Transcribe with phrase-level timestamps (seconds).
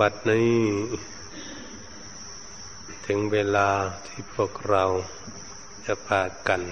[0.00, 0.56] บัดนี้
[3.06, 3.70] ถึงเวลา
[4.06, 4.84] ที่พวกเรา
[5.86, 6.62] จะพากัน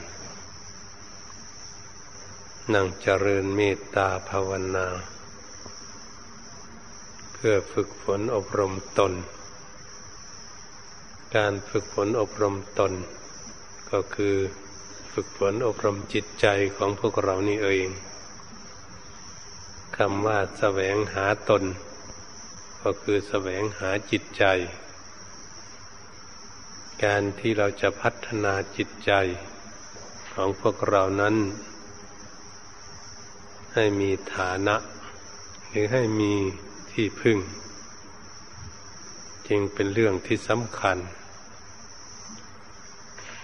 [2.72, 4.86] นั่งเจริญเมตตาภาวนา
[7.32, 9.12] เพื่อฝึกฝนอบรมตน
[11.36, 12.92] การฝึกฝนอบรมตน
[13.91, 14.36] ก็คือ
[15.12, 16.46] ฝึกฝนอบรมจิตใจ
[16.77, 17.88] ของพวกเรานี่เอง
[19.96, 21.64] คำว่าแสวงหาตน
[22.84, 24.44] ก็คือแสวงหาจิตใจ
[27.04, 29.12] การที่เราจะพัฒนาจิตใจ
[30.32, 31.36] ของพวกเรานั้น
[33.74, 34.76] ให้มีฐานะ
[35.68, 36.32] หรือให้มี
[36.92, 37.38] ที่พึ่ง
[39.48, 40.98] จึงเป็นเรื่องที่สำคัญ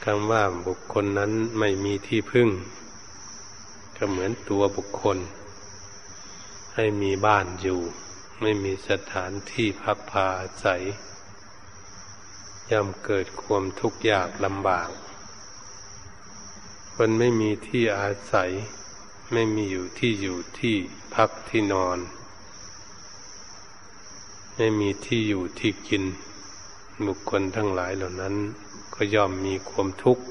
[0.04, 2.48] คำว่าบุคคลนั้นไม่มีที่พึ่ง
[3.96, 5.18] ก็เหมือนตัวบุคคล
[6.74, 7.80] ให้มีบ้านอยู่
[8.42, 10.82] ไม่มีสถานที่พักพาอาศัย
[12.70, 14.90] ย่อมเกิดความทุกข์ยากลำบาก
[16.94, 18.50] คนไม่มีที่อาศัย
[19.32, 20.76] ไม่มีอยู่ที่อยู่ที่
[21.14, 21.98] พักที่นอน
[24.56, 26.04] ไม่มีที่อยู่ที่กิน
[27.06, 28.34] บุคคลทั้งหลายเหล่านั้น
[28.94, 30.24] ก็ย่อมมีความทุกข์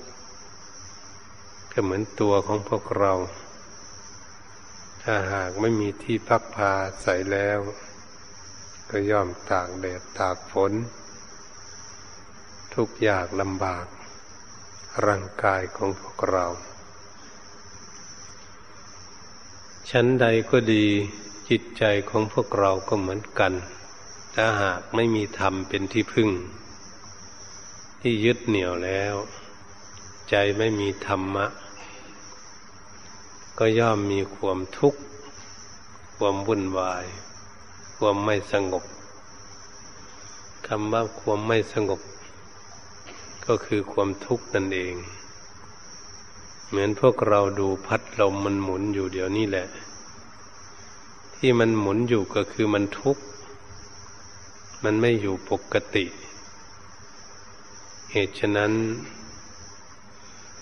[1.71, 3.13] ก็เหมือนตัวของพวกเรา
[5.01, 7.59] ถ้าหากไม่มีที่พักพาใส่แล้ว
[8.89, 10.73] ก็ย่อมตากแดดตากฝน
[12.73, 13.85] ทุกอยากลำบาก
[15.05, 16.45] ร่างกายของพวกเรา
[19.89, 20.85] ชั้นใดก็ดี
[21.49, 23.53] จิตใจของพวกเราก็เหมือนกัน
[24.35, 26.29] ถ้าหากไม่มีธรรมเป็นที่พึ่ง
[28.01, 29.15] ที่ยึดเหนี่ยวแล้ว
[30.29, 31.45] ใจไม่มีธรรมะ
[33.59, 35.01] ก็ย่อมมีความทุกข์
[36.15, 37.05] ความวุ่นวาย
[38.03, 38.83] ความไม่สงบ
[40.67, 42.01] คำว่าความไม่สงบ
[43.45, 44.93] ก็คือความทุกข์นั่นเอง
[46.67, 49.67] เหมือนพวกเราดูพัดลมมันหมุนอยู่เดี๋ยวนี้แหละ
[51.35, 53.23] ที่มันหมุนอยู่ก็คือมันทุกข์
[54.83, 56.05] มันไม่อยู่ปกติ
[58.11, 58.73] เหตุฉะนั้น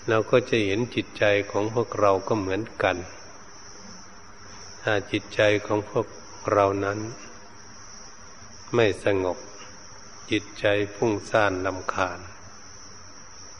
[0.08, 2.96] เราก็จะเห็นจิตใจของพวกเราก็เหมือนกัน
[4.82, 6.06] ถ้าจิตใจของพวก
[6.52, 6.98] เรานั้น
[8.74, 9.38] ไม่สงบ
[10.30, 12.20] จิตใจพุ่งซ่านลำคาญ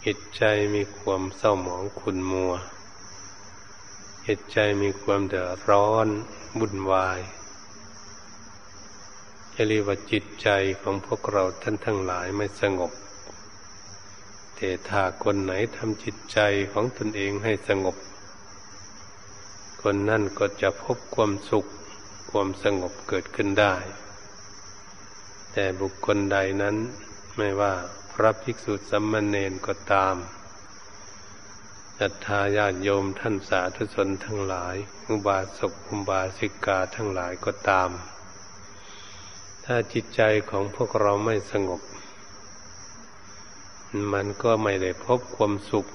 [0.04, 2.52] จิตใจมีความเศร้าหมองขุนมัว
[4.26, 6.08] จิตใจมีความเดือดร้อน
[6.58, 7.20] บุ่นวาย
[9.54, 10.48] จะเรียกว่าจิตใจ
[10.80, 12.92] ของพวกเราท่านทั้งหลายไม่สงบ
[14.56, 16.38] แต่ถ้าคนไหนทำจิตใจ
[16.72, 17.96] ของตนเองให้สงบ
[19.82, 21.66] คนนั่นก็จะพบความสุข
[22.30, 23.74] ความสงบเกิดขึ้นได้
[25.60, 26.76] แต่บุคคลใดนั้น
[27.36, 27.74] ไม่ว่า
[28.12, 30.16] พระภิกษุสัมมาเนนก็ตาม
[31.98, 34.76] ศรัทธาญาติโยมท่านสาธุชนทั้งหลาย
[35.08, 37.90] อุบาสกอุบาสิกาทั้งหลายก็ตาม
[39.64, 40.20] ถ้าจิตใจ
[40.50, 41.80] ของพวกเราไม่สงบ
[44.12, 45.86] มันก็ไม่ได้พบความสุข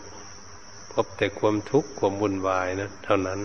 [0.93, 3.41] พบแต่ความทุกข์ความวุ่นวายนะ เท่านั้น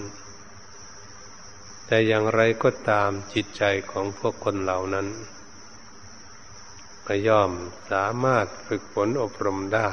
[1.87, 5.09] แต่อย่างไรก็ตามจิตใจของพวกคนเหล่านั้น
[7.11, 7.53] ก็ย่อม
[7.93, 9.91] สามารถฝึกฝนอบรมได้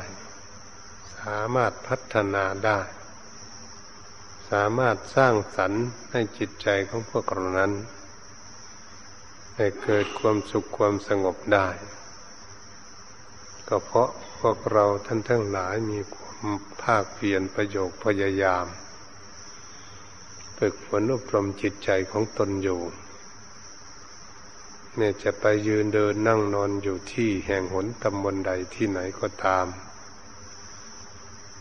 [1.22, 2.80] สามารถพัฒนาได้
[4.52, 7.74] สามารถสร้างสรรค์ให้จิตใจของพวกเรานั้น
[9.56, 11.68] ให้เกิดความสุขความสงบได้
[13.68, 16.45] ก็เพราะพวกเราท่านทั้งหลายมีความ
[16.84, 18.66] ภาคเพียรประโยคพยายาม
[20.57, 22.81] ฝึกฝนอบรมจิตใจของตนอยู่
[24.97, 29.65] เนี่ยจะไปยืนเดินนั่งนอนอยู่ที่แห่งหนตำบลใดที่ไหนก็ตาม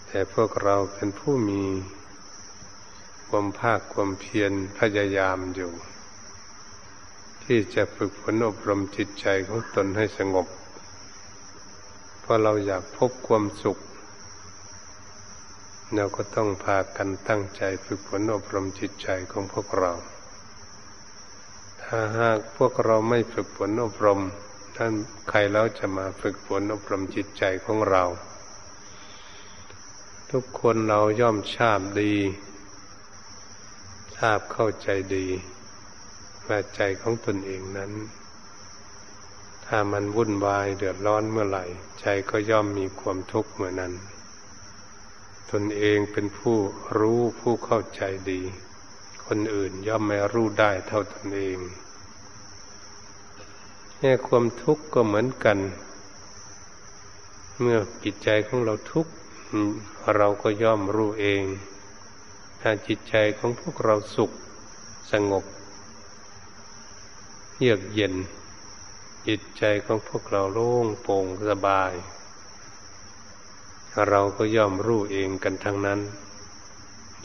[0.06, 1.62] แต่พวกเราเป็นผู้มี
[3.28, 5.72] ความภาคความเพียรพยายามอยู่
[7.44, 10.46] ที่จะฝึกฝนอบรมจิตใจของตนให้สงบ
[12.20, 13.78] เพราะเราอยากพบความสุข
[15.94, 19.92] เราก็ต้องพากันตั้งใจฝึกฝนอบรมจิตใจของพวกเรา
[21.96, 24.20] ถ้าหากพวกเราไม่ฝึกฝนอบรม
[24.76, 24.92] ท่าน
[25.28, 28.04] ใครแล้วจะมาฝึกฝนอบรมจิตใจของเรา
[30.30, 32.14] ทุกคนเราย่อมชาบดี
[34.16, 35.26] ทราบเข้าใจดี
[36.46, 37.92] ว่าใจของตนเองนั้น
[39.66, 41.64] ถ้ามันวุ่นวายเดือดร้อนเมื่อไหร่
[42.00, 43.92] ใจก็ย่อมมีความทุกข์เมื่อนั้น
[45.50, 46.56] ตนเองเป็นผู้
[46.98, 48.02] รู้ผู้เข้าใจ
[48.32, 48.42] ดี
[49.26, 51.58] คนอื่นย่อมไม่รู้ได้เท่าตนเอง
[54.06, 55.58] แค่ความทุกข์ก็เหมือนกัน
[57.60, 59.12] เมื่อจิตใจของเราทุกข์
[60.16, 61.42] เราก็ย่อมรู้เอง
[62.60, 64.30] ถ้าจิตใจของพวกเราสุข
[65.12, 65.44] สงบ
[67.58, 68.14] เยือกเย็น
[69.28, 71.92] จิตใจของพวกเราโล่งโปร่งสบาย
[74.08, 76.00] เราก็ย่อมรู้เองกันทั้งนั้น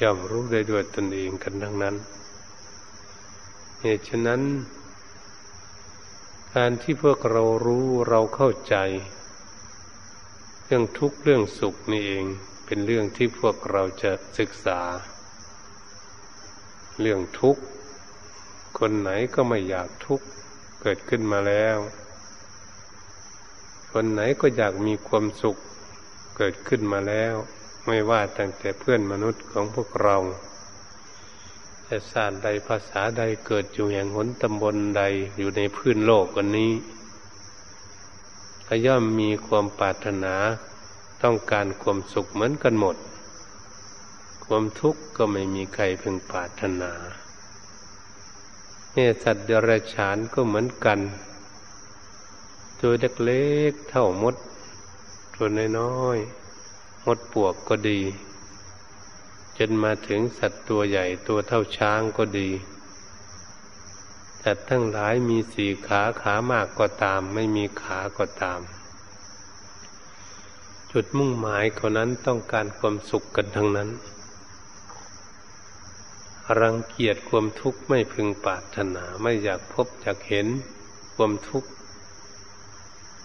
[0.02, 1.96] ย่อมรู้ได้ด้วยตนเองกันทั้งนั้น
[3.82, 4.44] เหตุฉะนั้น
[6.58, 8.76] การที่พวกเรารู้เราเข้าใจ
[10.66, 12.26] เรื่องทุกข์เรื่องสุขนี่เอง
[12.66, 14.80] เป็นเรื่องที่พวกเราจะศึกษา
[17.00, 17.62] เรื่องทุกข์
[18.80, 20.26] คนไหนก็ไม่อยากทุกข์
[20.82, 21.78] เกิดขึ้นมาแล้ว
[23.94, 25.58] คนไหนก็อยากมีความสุข
[26.38, 27.36] เกิดขึ้นมาแล้ว
[27.86, 30.18] ไม่ว่าตั้งแต่เพื่อนมนุษย์ของพวกเรา
[32.12, 35.04] ศาสตร์ใดภาษาใดเกิดอยู่แห่งหนตำบลใด
[35.38, 36.74] อยู่ในพื้นโลกวันนี้
[38.68, 40.36] ก็ย่อมมีความปรารถนา
[41.24, 42.98] ต้องการความสุขเหมือนกันหมด
[44.46, 46.92] ความทุกข์ก็ไม่มีใครพึงปรารถนา
[48.94, 51.00] เนี่ยสัตว์เดรัจฉานก็เหมือนกัน
[52.80, 52.94] ตัว
[53.26, 54.36] เล็กๆเท่ามด
[55.36, 55.48] ตัว
[55.80, 58.00] น้อยๆมดปวกก็ดี
[59.60, 62.50] จนมาถึงสัตว์ตัวใหญ่ตัวเท่าช้างก็ดี
[64.44, 68.62] สัตว์ทั้งหลายมีสี่ขาขามากก็ตาม ไม่มีขาก็ตาม
[70.92, 73.90] จุดมุ่งหมายเขานั้นต้องการความสุขกันทั้งนั้น
[76.60, 80.48] รังเกียจความทุกข์ไม่พึงปรารถนาไม่อยากพบอยากเห็น
[81.16, 81.70] ความทุกข์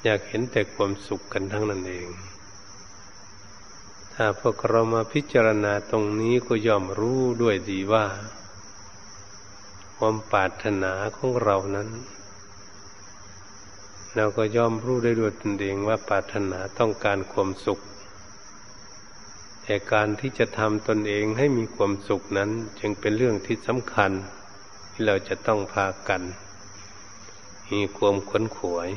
[0.02, 2.08] อยากเห็นแต่ความสุขกันทั้งนั้นเอง
[4.18, 8.06] ถ้าพวกเรามาพิจารณาตรงนี้ก็ย่อมรู้ด้วยดีว่า
[9.96, 11.88] ความปรารถนาของเรานั้น
[14.14, 17.80] เราก็ย่อมรู้ได้ด้วยตนเองว่าปรารถนาต้องการความสุข
[19.62, 24.12] แต่การที่จะทำตนเองให้มีความสุขนั้น จึงเป็นเรื่องที่สำคัญ
[24.90, 26.22] ที่เราจะต้องพากัน
[27.72, 28.88] มีความขวนขวย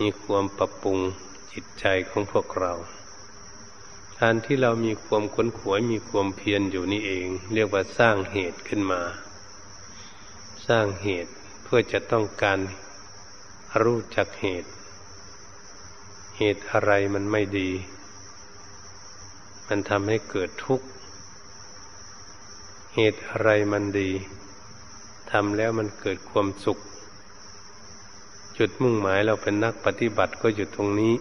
[0.00, 0.98] มีความปรับปรุง
[1.52, 2.72] จิตใจของพวกเรา
[4.20, 9.02] การที่เรามีความขนขวยมีความเพียรอยู่นี่เอง เรียกว่าสร้างเหตุขึ้นมา
[10.66, 11.32] สร้างเหตุ
[11.62, 12.58] เพื่อจะต้องการ
[13.82, 14.70] รู้จักเหตุ
[16.38, 17.70] เหตุอะไรมันไม่ดี
[19.68, 20.86] มันทำให้เกิดทุกข์
[22.94, 24.10] เหตุอะไรมันดี
[25.30, 26.78] ทำแล้วมันเกิดความสุข
[28.58, 31.14] จุดมุ่งหมายเราเป็นนักปฏิบัติก็อยู่ตรงนี้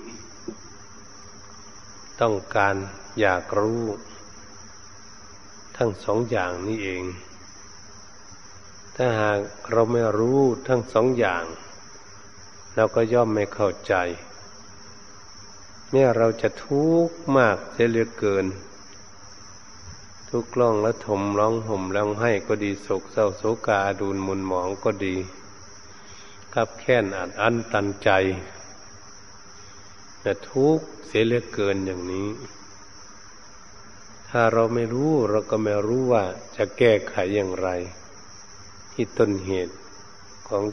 [2.22, 2.76] ต้องการ
[3.20, 3.84] อยากรู้
[5.78, 7.04] ทั้งสองอย่างนี้เอง
[8.96, 9.40] ถ้าหาก
[9.72, 11.44] เราไม่รู้ทั้งสองอย่าง
[12.76, 13.94] เราก็ย่อมไม่เข้าใจ
[15.90, 18.46] เมื่อเราจะทุกข์มากเสียเหลือเกิน
[20.30, 25.16] ทุกข์ร้องและถมร้องห่มร้องให้ก็ดีโศกเศร้าโศกาดูนมุนหมองก็ดี
[26.56, 28.10] กับแค้นอัดอั้นตันใจ
[30.22, 32.30] แต่ทุกข์เสียเหลือเกินอย่างนี้
[34.30, 36.24] ถ้าเราไม่รู้เราก็ไม่รู้ว่า
[36.56, 37.70] จะแก้ไขอย่างไร
[38.94, 39.76] ที่ต้นเหตุ
[40.48, 40.64] ของ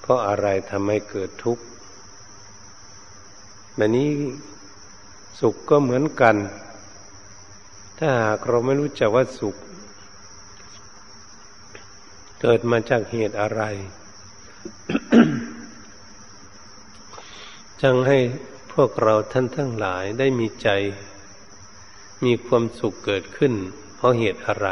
[0.00, 1.62] เพราะอะไรทำให้เกิดทุกข์
[3.76, 4.10] แบบนี้
[5.40, 6.36] สุขก็เหมือนกัน
[7.98, 9.56] ถ้าหากเราไม่รู้จักว่าสุข
[12.40, 13.62] เกิดมาจากเหตุอะไร
[17.84, 18.18] จังให้
[18.72, 20.68] พวกเราท่านทั้งหลายได้มีใจ
[22.24, 23.54] มีความสุขเกิดขึ้น
[23.96, 24.68] เพราะเหตุอะไร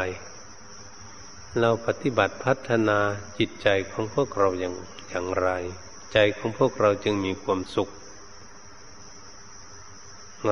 [1.59, 2.99] เราปฏิบัติพัฒนา
[3.37, 4.75] จิตใจของพวกเราอย่าง
[5.09, 5.49] อย่างไร
[6.13, 7.89] ใจของพวกเราจึงมีความสุข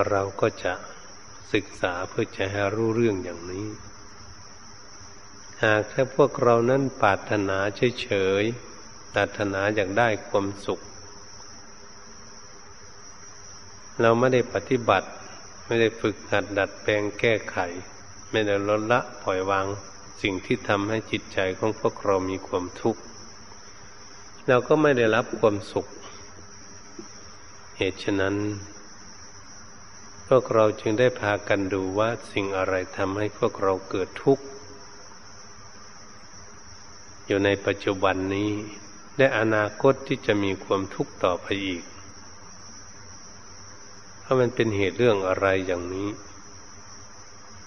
[0.09, 0.73] เราก็จะ
[1.53, 3.67] ศึกษาเพื่อจะให้รู้เรื่องอย่างนี้
[5.63, 7.57] หากแค่พวกเรานั้นปรารถนา
[8.01, 8.09] เฉ
[8.41, 10.81] ยๆปรารถนาอยากได้ความสุข
[14.01, 15.07] เราไม่ได้ปฏิบัติ
[15.65, 17.57] ไม่ได้ฝึกหัดดัดแปลงแก้ไข
[18.31, 19.65] ไม่ได้ลดละปล่อยวาง
[20.21, 23.01] สิ่งที่ทำให้จิตใจของพวกเรามีความทุกข์
[24.47, 25.87] เราก็ไม่ได้รับความสุข
[27.77, 28.35] เหตุฉะนั้น
[30.27, 34.43] พวกเราจึงได้พากันดูว่าสิ่งอะไรทำให้พวกเราเกิดทุกข์
[37.25, 38.51] อยู่ในปัจจุบันนี้
[39.17, 41.83] และอนาคตที่จะมีความทุกข์ต่อไปอีก
[44.27, 46.09] เพรามันเป็นเหตุเรื่องอะไรอย่างนี้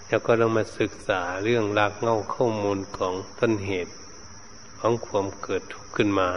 [0.07, 3.93] แล้วก็ต้องมาศึกษาเรื่องรากเง้าข้อมูลของต้นเหตุ
[4.79, 6.29] ของความเกิดทุกข์ขึ้นมา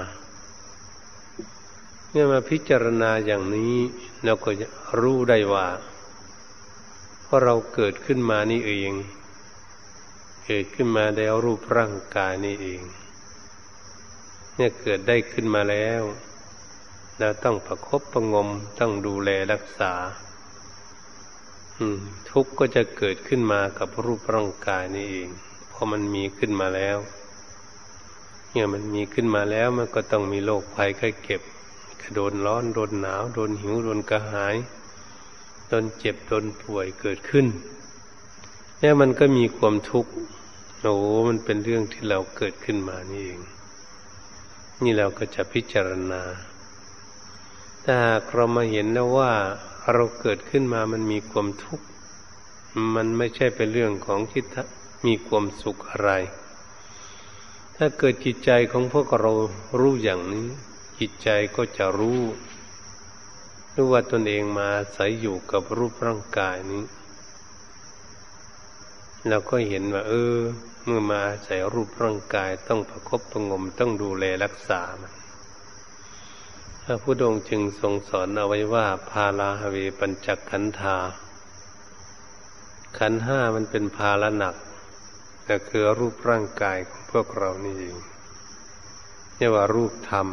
[2.11, 3.75] เมื่อมาพิจารณาอย่างนี้
[4.25, 4.69] เราก็จะ
[5.01, 5.69] รู้ได้ว่า
[7.23, 8.93] เพราะเราเกิดขึ้นมานี่เอง
[10.47, 12.81] เกิดขึ้นมาแล้วรูปร่างกายนี่เอง
[14.57, 16.03] เนี่ยเกิดได้ขึ้นมาแล้ว
[17.21, 18.49] เราต้องประครบประงม
[18.81, 19.93] ต้องดูแลรักษา
[22.31, 25.29] ทุกข์ก็จะเกิดขึ้นมากับรูปร่างกายนี่เอง
[25.73, 26.99] พอมันมีขึ้นมาแล้ว
[28.51, 31.43] เนี่ยมันมีขึ้นมาแล้วมันก็ต้องมีโรคภัยไข้เก็บ
[32.15, 34.57] โดนร้อนโดนหนาวโดนหิวโดนกระหาย
[35.69, 37.47] โดนเจ็บโดนป่วยเกิดขึ้น
[38.79, 40.13] เนี่ยมันก็มีความทุกข์
[40.83, 40.95] โอ้
[41.29, 43.41] มันเป็นเรื่องที่เราเกิดขึ้นมานี่เอง
[44.83, 46.23] นี่เราก็จะพิจารณา
[47.85, 49.33] ถ้าหากเรามาเห็นแล้วว่า
[49.93, 51.87] เราเกิดขึ้นมามันมีความทุกข์
[52.95, 54.43] มันไม่ใช่เป็นเรื่องของที่
[55.07, 56.11] มีความสุขอะไร
[57.77, 59.33] ถ้าเกิดจิตใจของพวกเรา
[59.81, 60.47] รู้อย่างนี้
[60.99, 62.21] จิตใจก็จะรู้
[63.75, 66.85] รู้ว่าตนเองมาใส่อยู่กับรูปร่างกายนี้
[69.29, 70.39] เราก็เห็นว่า เออ
[70.85, 75.13] เมื่อมาใส่รูปร่างกายต้องประคบประงมต้องดูแลรักษามัน
[76.89, 80.97] พระพุทธองค์จึงทรงสอนเอาไว้ว่า พาลาหเวปัญจขันธา
[82.99, 84.55] ขันห้ามันเป็นภาระหนัก
[85.49, 87.97] ก็คือรูปร่างกายของพวกเรานี่เอง
[89.37, 90.27] เรียกว่ารูปธรรม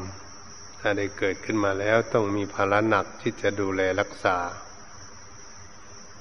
[0.80, 4.38] ถ้าได้เกิดขึ้นมาแล้วต้องมีภาระหนักที่จะดูแลรักษา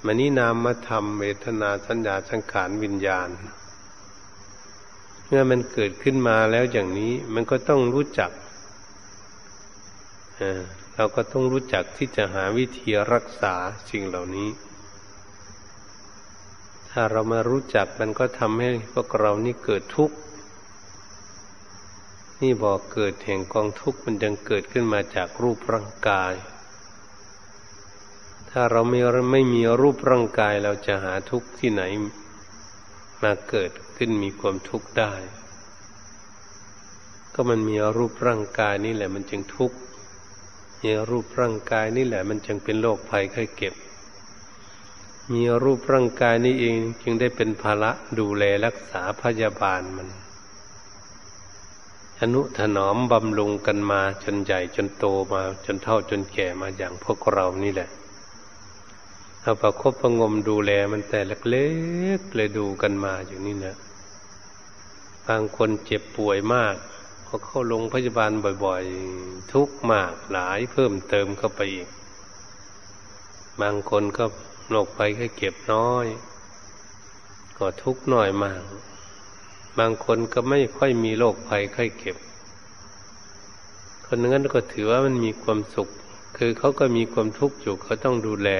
[0.04, 3.28] มันนี้นามมาทำเวทนาสัญญาสังขารวิญญาณ
[5.26, 8.32] เมื่อมันเกิดขึ้นมาแล้วอย่างนี้มันก็ต้องรู้จัก
[10.94, 13.54] เราก็ต้องรู้จักที่จะหาวิธีรักษา
[13.90, 14.50] สิ่งเหล่านี้
[16.90, 20.16] ถ้าเรามารู้จักมันก็ทำให้พวกเรานี่เกิดทุกข์
[22.40, 26.34] นี่บอกเกิดแห่งกองทุกข์มันยังเกิดขึ้นมาจากรูปร่างกาย
[28.50, 29.00] ถ้าเราไม่
[29.32, 31.82] ไม่มีรูปร่างกายเราจะหาทุกข์ที่ไหน
[33.22, 35.12] มาเกิดขึ้นมีความทุกข์ได้
[37.34, 39.76] ก็มันมีรูปร่างกายนี่แหละมันจึงทุกข์
[40.82, 43.74] มีรูปร่างกายนี่แหละ มันจึงเป็นโรคภัยไข้เก็บ
[45.32, 50.08] มีรูปร่างกายนี่เองจึงได้เป็นภาระดูแลรักษาพยาบาลมัน
[52.20, 57.88] อนุถนอมบำรุงกันมาจนใหญ่จนโตมาจนเท่าจนแก่มาอย่างพวกเรานี่แหละ
[59.42, 61.20] เอาประคบประงมดูแลมันแต่
[61.50, 61.66] เล็
[62.18, 63.76] กๆเลยดูกันมาอยู่นี่นะ
[65.26, 66.74] บางคนเจ็บป่วยมาก
[67.32, 68.32] พอเข้าโรงพยาบาล
[68.64, 71.88] บ่อยๆ ทุกมากหลายเพิ่มเติมเข้าไปอีก
[73.60, 74.24] บางคนก็
[74.70, 76.06] โรคไปแค่เก็บน้อย
[77.58, 78.62] ก็ทุกน้อยมาก
[79.78, 82.16] บางคนก็ไม่ค่อยมีโรคภัยไข้เก็บ
[84.06, 85.88] คนนั้นก็ถือว่ามันมีความสุข
[86.36, 88.50] คือเขาก็มีความทุกข์อยู่เขาต้องดูแล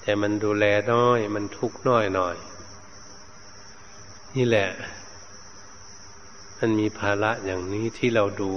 [0.00, 2.36] แต่มันดูแลน้อย มันทุกข์น้อยหน่อย
[4.36, 4.70] นี่แหละ
[6.64, 8.52] มันมีภาระอย่างนี้ที่เราดู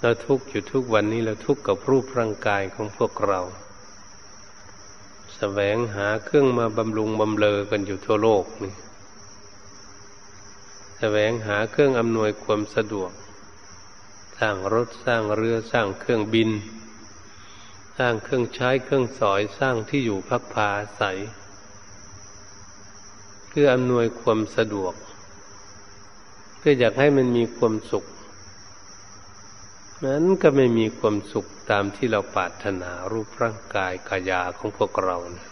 [0.00, 3.54] เราทุกข์อยู่ทุกวันนี้เราทุกข์กับรูปร่างกายของพวกเราส
[5.36, 8.76] แสวงหาเครื่องมาบำรุงบำเลอกันอยู่ทั่วโลกนี่ส
[10.98, 13.10] แสวงหาเครื่องอำนวยความสะดวก
[14.38, 16.50] สร้างรถสร้างเรือสร้างเครื่องบิน
[17.98, 21.18] สร้างเครื่องใช้เครื่องสอยสร้างที่อยู่พักพาอาศัย
[23.48, 24.94] เพื่ออำนวยความสะดวก
[26.66, 28.04] พื่ออยากให้มันมีความสุข
[30.06, 35.46] นั้นก็ไม่มีความสุขตามที่เราปรารถนารูปร่างกายกายาของพวกเรานะ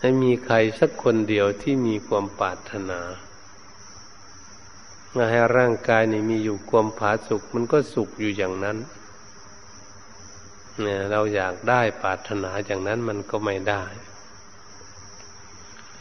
[0.00, 3.00] ให้มีใครสักคนเดียวที่มีความปรารถนา
[5.30, 8.78] ให้ร่างกายนี่มีอยู่ความผาสุขมันก็สุขอยู่อย่างนั้น
[10.80, 13.84] เนี่ยเราอยากได้ปรารถนาอย่างนั้นมันก็ไม่ได้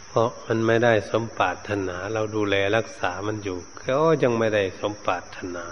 [0.07, 5.65] เพราะมันไม่ได้สมปรารถนา เราดูแลรักษามันอยู่ก็ยังไม่ได้สมปรารถนา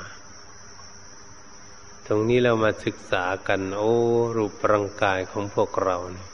[2.08, 3.94] ตรงนี้เรามาศึกษากัน โอ้
[4.38, 6.30] รูปร่างกายของพวกเราเนี่ย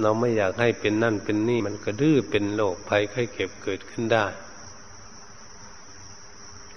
[0.00, 4.26] เราไม่อยากให้เป็นนั่นเป็นนี่มันก็ดื้อเป็นโรคภัยไข้เก็บเกิดขึ้นได้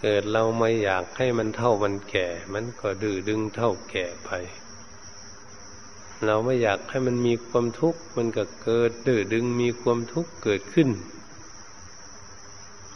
[0.02, 4.30] เกิดเราไม่อยากให้มันเท่ามันแก่ มันก็ดื้อดึงเท่าแก่ไป
[6.26, 10.90] เราไม่อยากให้มันมีความทุกข์ มันก็เกิดดื้อดึงมีความทุกข์เกิดขึ้น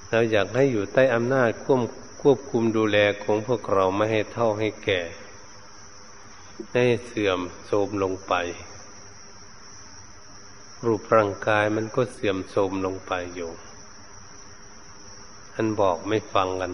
[0.10, 1.82] เราอยากให้อยู่ใต้อำนาจควบ
[2.22, 5.02] ควบคุมดูแลของพวกเราไม่ให้เท่าให้แก่
[6.74, 8.34] ให้เสื่อมโทรมลงไป
[10.86, 13.52] รูปร่างกายมันก็เสื่อมโทรมลงไปอยู่
[15.54, 16.74] ท่านบอกไม่ฟังกัน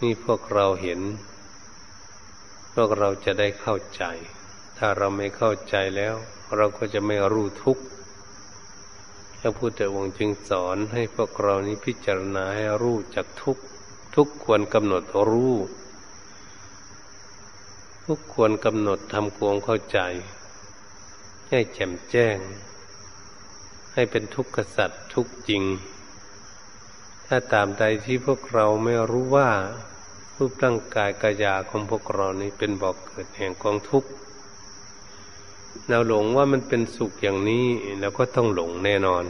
[0.00, 1.00] นี่พวกเราเห็น
[2.74, 4.04] พวกเราจะได้เข้าใจ
[4.78, 6.14] ถ้าเราไม่เข้าใจแล้ว
[6.56, 7.84] เราก็จะไม่รู้ทุกข์
[9.40, 13.62] พระพุทธองค์จึงสอนให้พวกเรานี้พิจารณาให้รู้จักทุกข์
[14.14, 15.56] ทุกควรกำหนดรู้
[18.04, 19.98] ทุกควรกำหนดทำความเข้าใจ
[21.48, 22.38] ให้แจ่มแจ้ง
[23.94, 25.62] ให้เป็นทุกข์สัตว์ทุกจริง
[27.26, 29.50] ถ้าตามใดที่พวกเราไม่รู้ว่า
[30.38, 34.10] รูปร่างกายกายาของพวกเรานี้เป็นบอกเกิดแห่งกองทุกข์
[35.88, 37.66] เราหลงว่ามันเป็นสุขอย่างนี้
[38.00, 39.24] แล้วก็ต้องหลงแน่นอน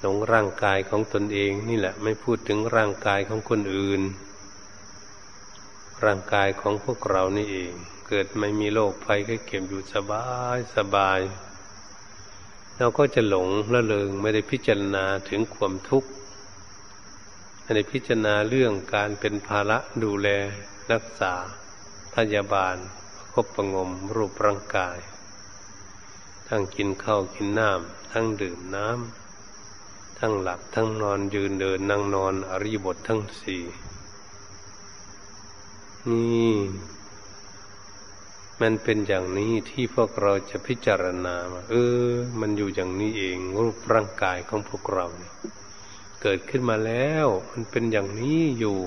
[0.00, 4.02] หลงร่างกายของตนเองนี่แหละ ไม่พูดถึงร่างกายของคนอื่น
[6.04, 7.72] ร่างกายของพวกเรานี่เอง
[8.08, 10.26] เกิดไม่มีโรคภัยก็เก็บอยู่สบา
[10.56, 11.20] ยสบาย
[12.76, 16.10] เราก็จะหลงละเลงไม่ได้พิจารณาถึงความทุกข์
[17.72, 20.28] ไม่ได้พิจารณาเรื่องการเป็นภาระดูแล
[20.92, 21.34] รักษา
[22.14, 22.76] พยาบาล
[23.32, 24.98] คบประงมรูปร่างกาย
[26.48, 33.64] ทั้งกินข้าวกินน้ำทั้งดื่มน้ำทั้งหลับทั้งนอนยืนเดินนั่งนอนอริบททั้งสี่
[36.08, 36.54] นี่
[38.60, 41.36] มันเป็นอย่างนี้ที่พวกเราจะพิจารณา
[41.70, 41.74] เอ
[42.06, 42.08] อ
[42.40, 48.78] มันอยู่อย่างนี้เองรูปร่างกายของพวกเราเกิดขึ้นมาแล้ว มันเป็นอย่างนี้อยู่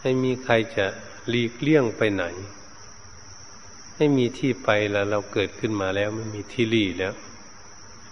[0.00, 0.86] ให้มีใครจะ
[1.28, 2.24] หลีกเลี่ยงไปไหน
[3.96, 7.14] ให้มีที่ไปแล้วเราเกิดขึ้นมาแล้วไม่มีที่ลี่แล้ว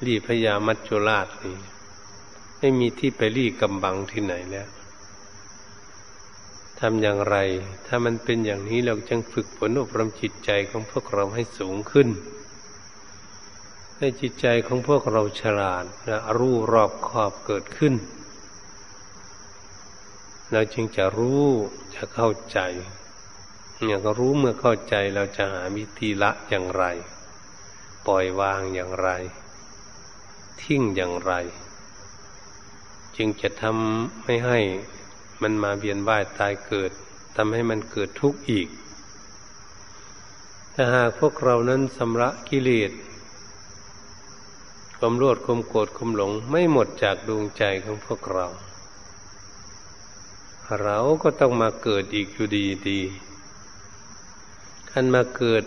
[0.07, 1.55] ลี่พญามัจจุราชนี่
[2.59, 4.69] ไม่มีที่ไปลี่กำบังที่ไหนแล้ว
[6.81, 7.37] ทำอย่างไร
[7.87, 12.09] ถ้ามันเป็นอย่างนี้เราจึงฝึกฝนอบรมจิตใจของพวกเราให้สูงขึ้น
[13.99, 17.95] ให้จิตใจของพวกเราฉลาดและรู้รอบขอบเกิดขึ้น
[20.53, 21.45] เราจึงจะรู้
[21.95, 22.59] จะเข้าใจ
[23.83, 26.85] เนี่ยก็รู้เมื่อเข้าใจเราจะหาวิธีละอย่างไร
[28.07, 29.09] ปล่อยวางอย่างไร
[30.63, 31.33] ทิ้งอย่างไร
[33.17, 34.59] จึงจะทำไม่ให้
[35.43, 36.91] มันมาเวียนว่ายตายเกิด
[37.37, 38.69] ทำให้มันเกิดทุกข์อีก
[40.75, 42.93] ถ้าหากพวกเรานั้นสำระกิเลส
[44.99, 48.47] ความโลดความโกรธความหลงไม่หมดจากดวงใจของพวกเรา
[50.83, 53.01] เราก็ต้องมาเกิดอีกอยู่ดีดี
[54.91, 55.65] ขันมาเกิด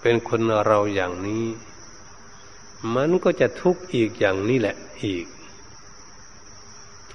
[0.00, 1.46] เป็นคนเราอย่างนี้
[2.94, 5.26] มันก็จะทุกข์อีกอย่างนี้แหละอีก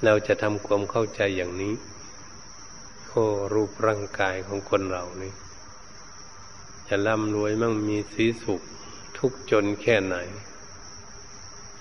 [0.04, 1.74] เราจะทำความเข้าใจอย่างนี้
[3.08, 5.34] โอ้รูปร่างกายของคนเรานี่
[6.88, 8.62] จะร่ำรวยมั่งมีสีสุข
[9.17, 10.15] ทุกจนแค่ไหน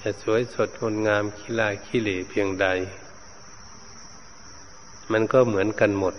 [0.08, 2.66] จะสวยสดงดงามขี้ลาขี้เหล่เพียงใด
[5.12, 6.14] มันก็เหมือนกันหมด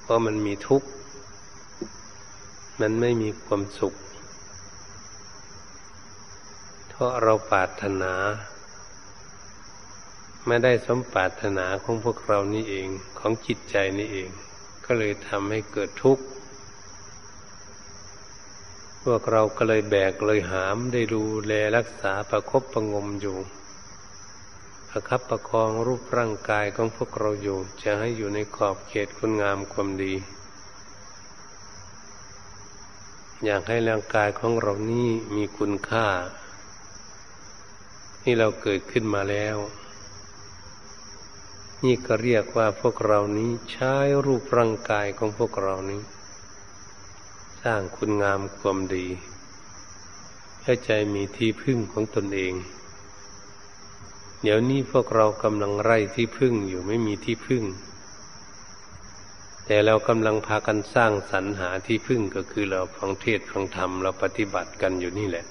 [0.00, 0.88] เพราะมันมีทุกข์
[2.80, 3.94] มันไม่มีความสุข
[6.88, 8.12] เพราะเราปรารถนา
[10.46, 14.28] ไม่ได้สมปรารถนาของพวกเรานี่เองของจิตใจนี่เอง
[14.84, 16.24] ก็เลยทำให้เกิดทุกข์
[19.08, 23.38] พวกเราก็เลยแบกเลยหามได้ดูแลรักษาประครบประงมอยู่
[24.88, 30.14] ประคับประคองรูปร่างกายของพวกเราอยู่ จะให้อยู่ในขอบเขตคุณงามความดี
[33.44, 36.06] อยากให้ร่างกายของเรานี่มีคุณค่า
[38.22, 39.56] ที่เราเกิดขึ้นมาแล้ว
[41.84, 46.02] นี่ก็เรียกว่าพวกเรานี้ใช้รูปร่างกายของพวกเรานี้
[47.68, 49.06] สร้างคุณงามความดี
[50.62, 52.54] ให้ใจมีที่พึ่งของตนเอง
[54.42, 57.64] เดี๋ยวนี้พวกเรากำลังไร่ที่พึ่งอยู่ไม่มีที่พึ่ง
[59.66, 65.44] แต่เรากำลังพากันสร้างสรรหาที่พึ่งก็คือเราฟังเทศฟังธรรมเราปฏิบัติกันอยู่นี่แหละ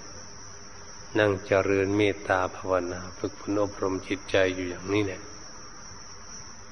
[1.19, 5.21] นั่งเจริญเมตตาภาวนาฝึกฝนอบรมจิตใจอยู่อย่างนี้แหละ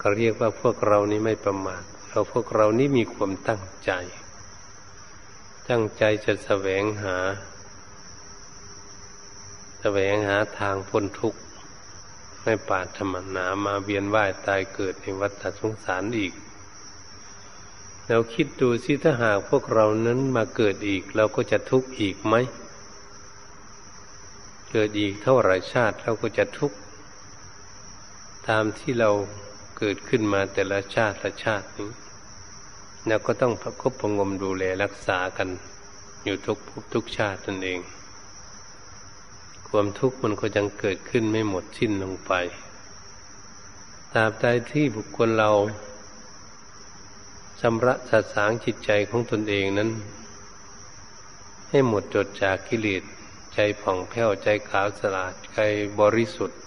[0.01, 3.91] ก็เรียกว่าพวกเรานี้ไม่ประมาทเราพวกเรานี้มีความตั้งใจ
[5.69, 7.17] ตั้งใจจะแสวงหา
[9.82, 11.39] แสวงหาทางพ้นทุกข์
[12.43, 16.34] ไม่ปาดธรรมนามาเวียนว่ายตายเกิดในวัฏสงสารอีก
[18.08, 22.36] เราคิดดูสิถ้าหากพวกเรานั้นมาเกิดอีก เราก็จะทุกข์อีกไหม
[24.71, 26.78] เกิดอีกเท่าไรชาติเราก็จะทุกข์
[28.47, 29.12] ตามที่เรา
[29.78, 31.89] เกิดขึ้นมาแต่ละชาติละชาตินี้
[33.07, 35.49] เราก็ต้องประคบประงมดูแลรักษากัน
[36.23, 37.79] อยู่ทุกภพทุกชาติตนเอง
[39.67, 42.31] ความทุกข์มันก็ยังเกิดขึ้นไม่หมดสิ้นลงไป
[44.11, 45.51] ตราบใดที่บุคคลเรา
[47.61, 49.89] ชำระสัดสางจิตใจของตนเองนั้น
[51.69, 53.03] ให้หมดจดจากกิเลส
[53.53, 55.59] ใจผ่องแผ้วใจขาวสะอาดใจ
[55.99, 56.57] บริสุทธิ์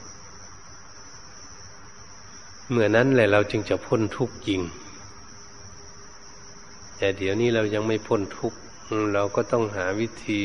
[2.70, 4.60] เมื่อนั้นแหละเราจึงจะพ้นทุกข์จริง
[7.04, 8.58] แต่เดี๋ยวนี้เรายังไม่พ้นทุกข์
[9.14, 10.40] เราก็ต้องหาวิธี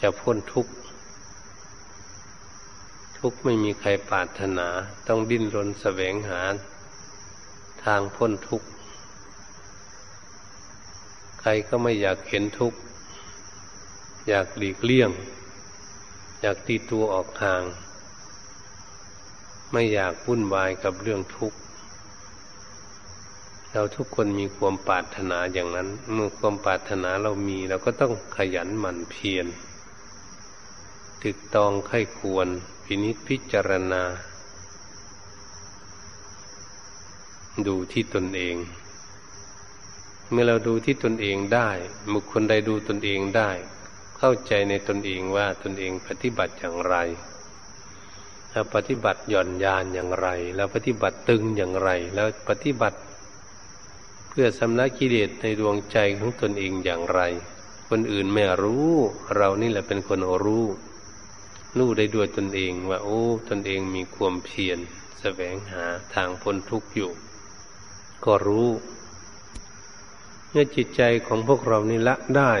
[0.00, 0.72] จะพ้นทุกข์
[3.18, 4.68] ทุกข์ไม่มีใครปรารถนา
[5.08, 6.40] ต้องดิ้นรนแสวงหา
[7.84, 8.68] ทางพ้นทุกข์
[11.40, 12.78] ใครก็ไม่อยากเห็นทุกข์
[14.28, 15.10] อยากหลีกเลี่ยง
[16.40, 17.62] อยากตีตัวออกห่าง
[19.72, 21.58] ไม่อยากวุ่นวายกับเรื่องทุกข์
[23.74, 29.46] เราทุกคนมีความปรารถนาอย่างนั้น เมื่อความปรารถนาเรามีเราก็ต้องขยันหมั่นเพียร
[31.22, 32.48] ตึกตองไข้ควร
[32.84, 34.02] พินิจพิจารณา
[37.66, 38.56] ดูที่ตนเอง
[40.30, 41.70] เมื่อเราดูที่ตนเองได้
[42.12, 43.50] บุคคลใดดูตนเองได้
[44.18, 46.96] เข้าใจในตนเองว่าตนเองปฏิบัติอย่างไร
[48.52, 52.98] เราปฏิบัติหย่อนยานอย่างไรแล้วปฏิบัติตึงอย่างไรแล้วปฏิบัติ
[54.30, 57.20] เพื่อสำนักกิเลสในดวงใจของตนเองอย่างไร
[57.88, 58.90] คนอื่นไม่รู้
[59.36, 60.66] เรานี่แหละเป็นคนรู้
[61.78, 64.78] รู้ได้ด้วยตนเองว่าโอ้ ตนเองมีความเพียร
[65.20, 67.10] แสวงหาทางพ้นทุกข์อยู่
[68.24, 68.68] ก็รู้
[70.50, 72.52] เมื่อจิตใจของพวกเรานี่ละได้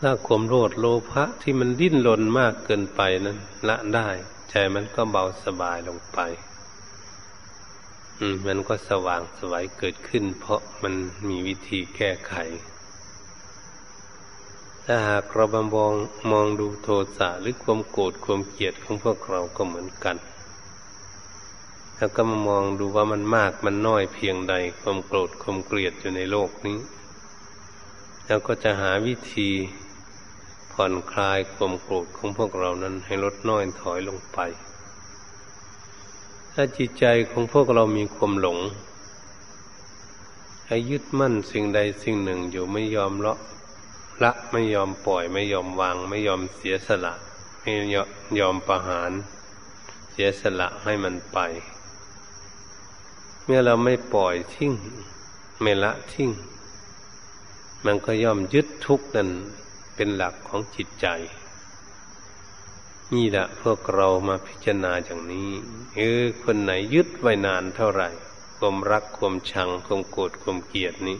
[0.00, 4.08] ถ้าความโลดโลภะที่มันดิ้นรนมากเกินไปนั้นละได้
[4.50, 6.18] ใจมันก็เบาสบายลงไป
[8.46, 10.94] มันก็สว่างสวัยเกิดขึ้น เพราะมัน
[11.28, 12.34] มีวิธีแก้ไข
[14.84, 15.94] ถ้าหากเราบมอง
[16.32, 20.16] มองดูโทสะหรือความโกรธความเกลียดของพวกเราก็เหมือนกัน
[21.96, 26.78] แล้วก็มามองดูว่ามันมากมันน้อยเพียงใดความโกรธความเกลียดอยู่ในโลกนี้
[28.26, 29.50] แล้วก็จะหาวิธี
[30.72, 34.38] ผ่อนคลายความโกรธของพวกเรานั้นให้ลดน้อยถอยลงไป
[36.60, 38.58] ถ้าจิตใจของพวกเรามีความหลง
[40.66, 43.34] ให้ยึดมั่นสิ่งใดสิ่งหนึ่งอยู่ไม่ยอมละ
[44.22, 47.14] ละไม่ยอมปล่อย ไม่ยอมวาง ไม่ยอมเสียสละ
[47.60, 47.72] ไม่
[48.40, 49.12] ยอมประหาร
[50.10, 51.38] เสียสละให้มันไป
[53.44, 54.72] เมื่อเราไม่ปล่อยทิ้ง
[55.62, 56.30] ไม่ละทิ้ง
[57.84, 59.30] มันก็ย่อมยึดทุกนั้น
[59.94, 61.08] เป็นหลักของจิตใจ
[63.14, 65.50] นี่แหละพวกเรามาพิจารณาอย่างนี้
[65.96, 68.08] เออคนไหนยึดไว้นานเท่าไหร่
[68.58, 71.18] ความรักความชังความโกรธความเกลียดนี้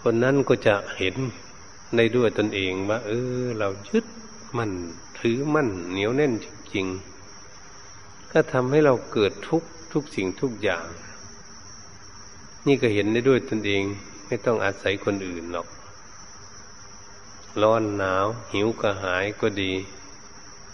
[0.00, 1.16] คนนั้นก็จะเห็น
[1.96, 4.06] ในด้วยตนเองว่า เออ เรายึด
[4.56, 4.72] มั่น
[5.18, 10.86] ถือมั่นเหนียวแน่นจริงๆก็ทำให้เราเกิดทุกทุกสิ่งทุกอย่าง
[12.66, 13.82] นี่ก็เห็นได้ด้วยตนเอง
[14.26, 15.68] ไม่ต้องอาศัยคนอื่นหรอก
[17.62, 19.72] ร้อนหนาว หิวกระหายก็ดี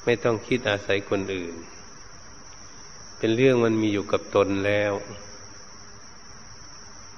[0.04, 1.54] ไม่ต้องคิดอาศัยคนอื่น
[3.18, 4.92] เป็นเรื่องมันมีอยู่กับตนแล้ว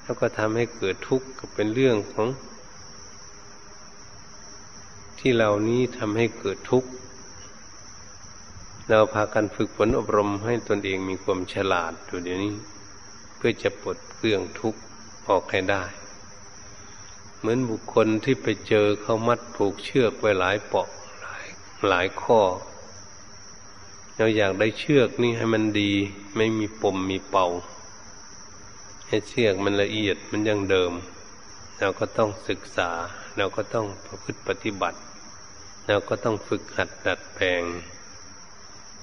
[0.02, 2.28] แล้วก็ทำให้เกิดทุกข์ก็เป็นเรื่องของ
[5.18, 6.88] ที่เหล่านี้ทำให้เกิดทุกข์
[8.88, 12.54] เราพากันฝึกฝนอบรมให้ตนเองมีความฉลาดอยู่เดี๋ยวนี้
[13.36, 14.80] เพื่อจะปลดเปลื้องทุกข์
[15.28, 15.84] ออกให้ได้
[17.38, 20.88] เหมือนบุคคลที่ไปเจอเขามัดผูกเชือกไว้หลายเปาะ
[21.20, 21.44] หลาย
[21.88, 22.40] หลายข้อ
[24.18, 25.92] เราอยากได้เชือกนี่ให้มันดี
[26.36, 27.46] ไม่มีปมมีเป่า
[29.08, 30.92] ให้เชือกมันละเอียดมันยังเดิม
[31.80, 32.90] เราก็ต้องศึกษา
[33.36, 34.98] เราก็ต้องประพฤติปฏิบัติ
[35.88, 37.62] เราก็ต้องฝึกหัดดัดแปลง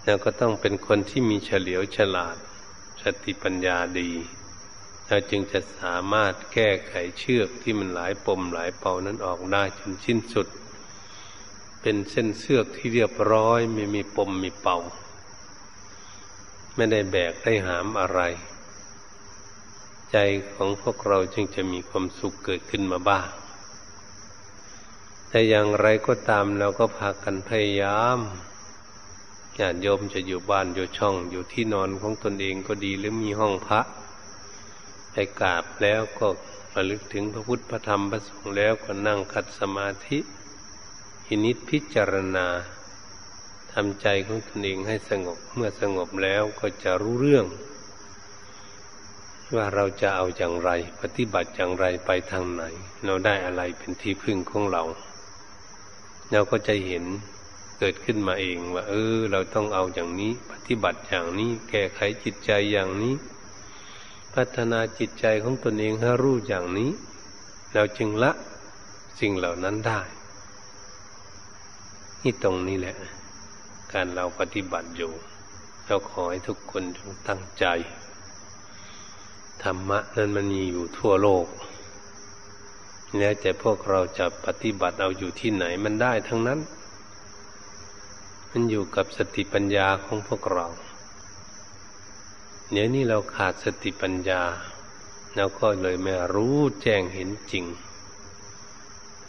[0.05, 2.37] เราก็ต้องเป็นคนที่มีเฉลียวฉลาด
[3.01, 4.11] สติปัญญาดี
[5.07, 10.47] เราจึงจะสามารถแก้ไขเชือกที่มันหลายปมหลายเป่านั้นออกได้จนสิ้นสุด
[11.81, 14.77] เป็นเส้นเสือกที่เรียบร้อยไม่มีปมมีเป่า
[16.75, 18.21] ไม่ได้แบกได้หามอะไร
[20.11, 20.17] ใจ
[20.53, 23.27] ของพวกเราจึงจะมีความสุขเกิดขึ้นมาบ้าง
[25.29, 28.19] แต่อย่างไรก็ตามเราก็พากันพยายาม
[29.59, 33.81] ญาติโยมจะอยู่บ้านอยู่ช่อง อยู่ที่นอนของตนเองก็ดีหรือมีห้องพระ
[35.11, 36.27] ไปกราบแล้วก็
[36.75, 40.19] ระลึกถึงพระพุทธพระธรรมพระสงฆ์แล้วก็นั่งคัดสมาธิ
[41.27, 42.47] อินิจพิจารณา
[43.73, 47.45] ทำใจของตนเองให้สงบ เมื่อสงบแล้วก็จะรู้เรื่อง
[49.55, 50.69] ว่าเราจะเอาอย่างไร
[51.01, 52.63] ปฏิบัติอย่างไรไปทางไหน
[53.05, 54.83] เราได้อะไรเป็นที่พึ่งของเรา
[56.31, 57.03] เราก็จะเห็น
[57.79, 63.15] เกิดขึ้นมาเองว่า เออ เราต้องเอาอย่างนี้ ปฏิบัติอย่างนี้ แก้ไขจิตใจอย่างนี้
[64.33, 66.91] พัฒนาจิตใจของตนเองให้รู้อย่างนี้
[67.73, 68.31] เราจึงละ
[69.19, 70.01] สิ่งเหล่านั้นได้
[72.23, 72.95] นี่ตรงนี้แหละ
[73.93, 75.11] การเราปฏิบัติอยู่
[75.85, 77.65] เราขอให้ทุกคนจงตั้งใจ
[79.63, 81.47] ธรรมะนั้นมันมีอยู่ทั่วโลก
[83.17, 86.59] แล้วแต่พวกเราจะปฏิบัติเอาอยู่ที่ไหนมันได้ทั้งนั้น
[88.51, 90.67] มันอยู่กับสติปัญญาของพวกเรา
[92.71, 94.41] เนี้ยนี่เราขาดสติปัญญา
[95.35, 97.65] เราก็เลยไม่รู้แจ้งเห็นจริง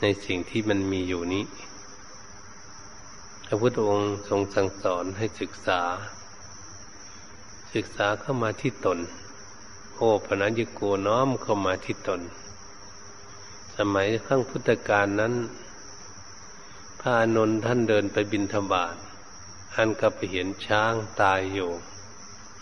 [0.00, 1.44] ในสิ่งที่มันมีอยู่นี้
[3.46, 5.80] พระพุทธองค์ทรงสั่งสอนให้ศึกษา
[7.74, 8.98] ศึกษาเข้ามาที่ตน
[9.96, 12.20] โอ้พนัญโกน้อมเข้ามาที่ตน
[13.76, 15.34] สมัยขั้งพุทธกาลนั้น
[17.00, 18.96] พระนนท์ท่านเดินไปบินธบาต
[19.74, 21.70] ท่านก็ไปเห็นช้างตายอยู่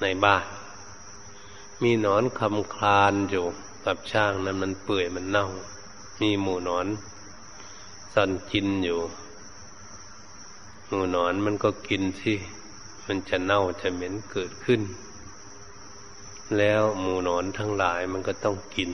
[0.01, 0.47] ในบ้าน
[1.83, 3.45] มีหนอนคำคลานอยู่
[3.85, 5.49] กับช้างนั้นมันเปื่อยมันเน่า
[6.21, 6.87] มีหมูหนอน
[8.15, 9.01] สันกินอยู่
[10.95, 12.37] หมูนอนมันก็กินที่
[13.07, 14.81] มันจะเน่าจะเหม็นเกิดขึ้น
[16.59, 18.91] แล้วหมูหนอนทั้งหลายมันก็ต้องกิน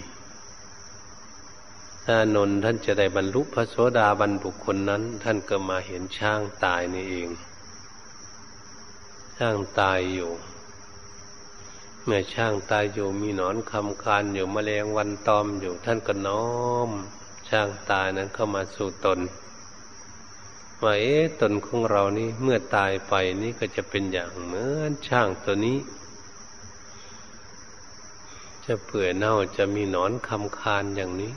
[2.05, 7.29] ถ้านนท่านจะได้บรรลุพระโสดาบันบุคคลนั้น ท่านก็มาเห็นช่างตายนี่เอง
[9.39, 10.31] ช่างตายอยู่
[12.05, 16.47] เมื่อช่างตายอยู่มีหนอนคำคานอยู่มแมลงวันตอมอยู่ ท่านก็น้อ
[16.89, 16.91] ม
[17.49, 19.21] ช่างตายนั้นเข้ามาสู่ตน
[20.83, 25.79] ว่าเอ๊ะตนของเรานี่เมื่อตายไปนี่ก็จะเป็นอย่างเหมือนช่างตัวนี้
[28.65, 31.33] จะเปื่อยเน่าจะมีหนอนคำคานอย่างนี้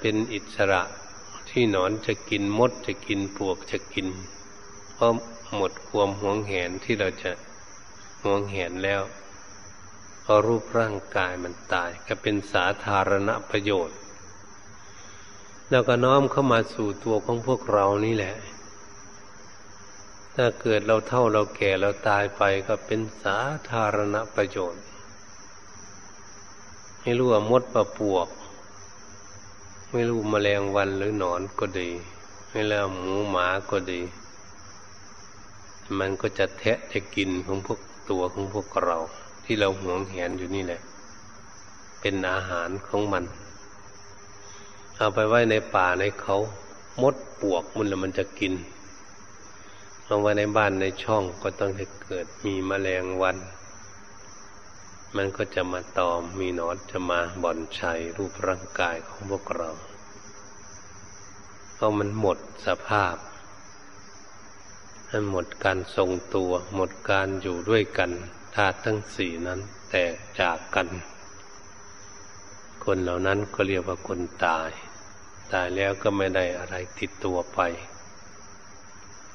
[0.00, 0.82] เป็นอิสระ
[1.50, 4.06] ที่หนอนจะกินมดจะกินปวกจะกิน
[4.94, 5.12] เพราะ
[5.54, 7.30] หมดความหวงแหนที่เราจะ
[8.22, 9.02] หวงแหนแล้ว
[10.30, 13.96] พราะรูปร่างกายมันตาย ก็เป็นสาธารณประโยชน์
[15.70, 18.34] แล้วก็น้อมเข้ามาสู่ตัวของพวกเรานี่แหละ
[20.34, 23.38] ถ้าเกิดเราเท่าเราแก่เราตายไปก็เป็นสา
[23.70, 24.84] ธารณประโยชน์
[27.02, 28.28] ให้รู้ว่ามดประปวก
[29.92, 31.90] ไม่รู้มแมลงวันหรือหนอนก็ดี
[32.50, 34.00] ไม่แล้วหมูหมาก็ดี
[35.98, 38.98] มันก็จะแทะจะกินของพวกตัวของพวกเรา
[39.44, 40.80] ที่เราหวงแหนอยู่นี่แหละ
[42.00, 43.24] เป็นอาหารของมัน
[45.00, 46.36] เอาไปไว้ในป่าในเขา
[47.02, 48.54] มดปวกมันแล้วมันจะกิน
[50.06, 53.36] เอาไว้ในบ้านในช่องก็ต้องให้เกิดมีมแมลงวัน
[55.16, 59.70] มันก็จะมาตอมมีนอดจะมาบ่อนชัยรูปร่างกายของพวกเรา
[61.74, 63.16] เพราะมันหมดสภาพ
[65.10, 68.10] มันหมดการทรงตัว หมดการอยู่ด้วยกัน
[68.54, 70.88] ธาตุทั้งสี่นั้นแตกจากกัน
[72.84, 74.70] คนเหล่านั้นก็เรียกว่าคนตาย
[75.52, 77.60] ตายแล้วก็ไม่ได้อะไรติดตัวไป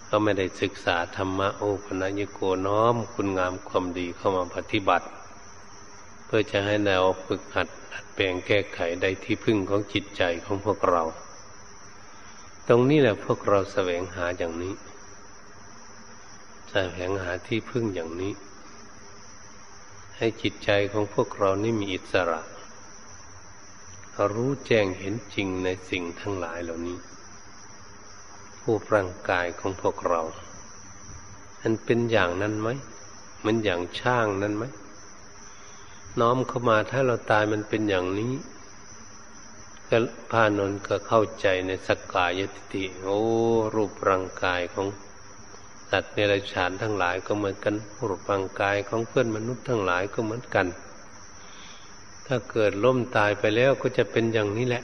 [0.10, 5.08] ก็ไม่ได้ศึกษาธรรมะโอปนัญโกน้อมคุณงามความดีเข้ามาปฏิบัติ
[6.26, 11.04] เพื่อจะให้แนวฝึกหัดดัดแปลงแก้ไขได้ที่พึ่งของจิตใจของพวกเรา
[12.68, 14.74] ตรงนี้แหละพวกเราแสวงหาอย่างนี้
[16.70, 18.34] แสวงหาที่พึ่งอย่างนี้
[20.18, 22.42] ให้จิตใจของพวกเรานี่มีอิสระ
[24.34, 26.98] รู้แจ้งเห็นจริงในสิ่งทั้งหลายเหล่านี้
[28.62, 30.22] ผู้ร่างกายของพวกเรา
[31.62, 32.70] มันเป็นอย่างนั้นไหม
[33.46, 34.64] มันอย่างช่างนั้นไหม
[36.20, 38.34] น้อมเข้ามาถ้าเราตายมันเป็นอย่างนี้
[39.90, 39.98] ก็
[40.32, 43.20] พานนก็เข้าใจในสักกายติติ โอ้
[43.76, 44.88] รูปร่างกายของ
[45.90, 47.76] สัตว์ในราชานทั้งหลายก็เหมือนกัน
[48.08, 50.68] รูปร่างกายของเพื่อนมนุษย์ทั้งหลายก็เหมือนกัน
[52.28, 54.84] ถ้าเกิดล้มตายไปแล้วก็จะเป็นอย่างนี้แหละ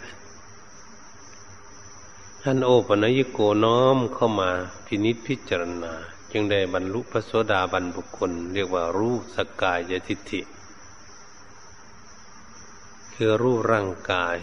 [2.43, 4.49] ท่านโอปนยิโกน้อมเข้ามา
[4.85, 5.93] พินิษพิจารณา
[6.31, 10.41] จึงได้บรรลุพระโสดาบันบุคคล เรียกว่ารู้สกกายทิฏฐิ
[13.13, 14.37] คือรูปร่างกาย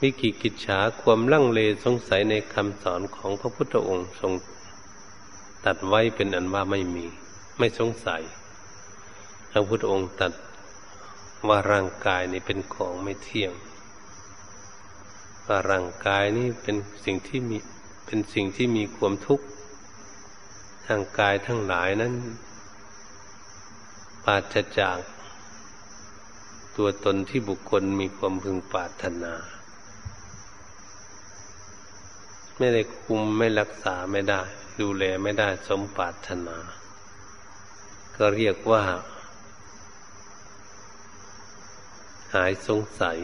[0.00, 4.32] วิกิกิจฉาความลังเลสงสัยในคำสอนของพระพุทธองค์ทรง
[5.64, 7.06] ตัดไว้เป็นอันว่าไม่มี
[7.58, 8.22] ไม่สงสัย
[9.50, 10.32] พระพุทธองค์ตัด
[11.48, 13.52] ว่าร่างกายนี้เป็นของไม่เที่ยง
[15.46, 17.58] ว่าร่างกายนี้เป็นสิ่งที่มี
[18.06, 19.46] เป็นสิ่งที่มีความทุกข์
[20.86, 22.14] ทางกายทั้งหลายนั้น
[24.24, 24.98] ปราศจาก
[26.76, 29.34] ตัวตนที่บุคคลมีความพึงปรารถนา
[32.58, 34.42] ไม่ได้คุมไม่รักษาไม่ได้
[34.80, 36.56] ดูแลไม่ได้สมปรารถนา
[38.16, 38.82] ก็เรียกว่า
[42.34, 43.18] หายสงสัย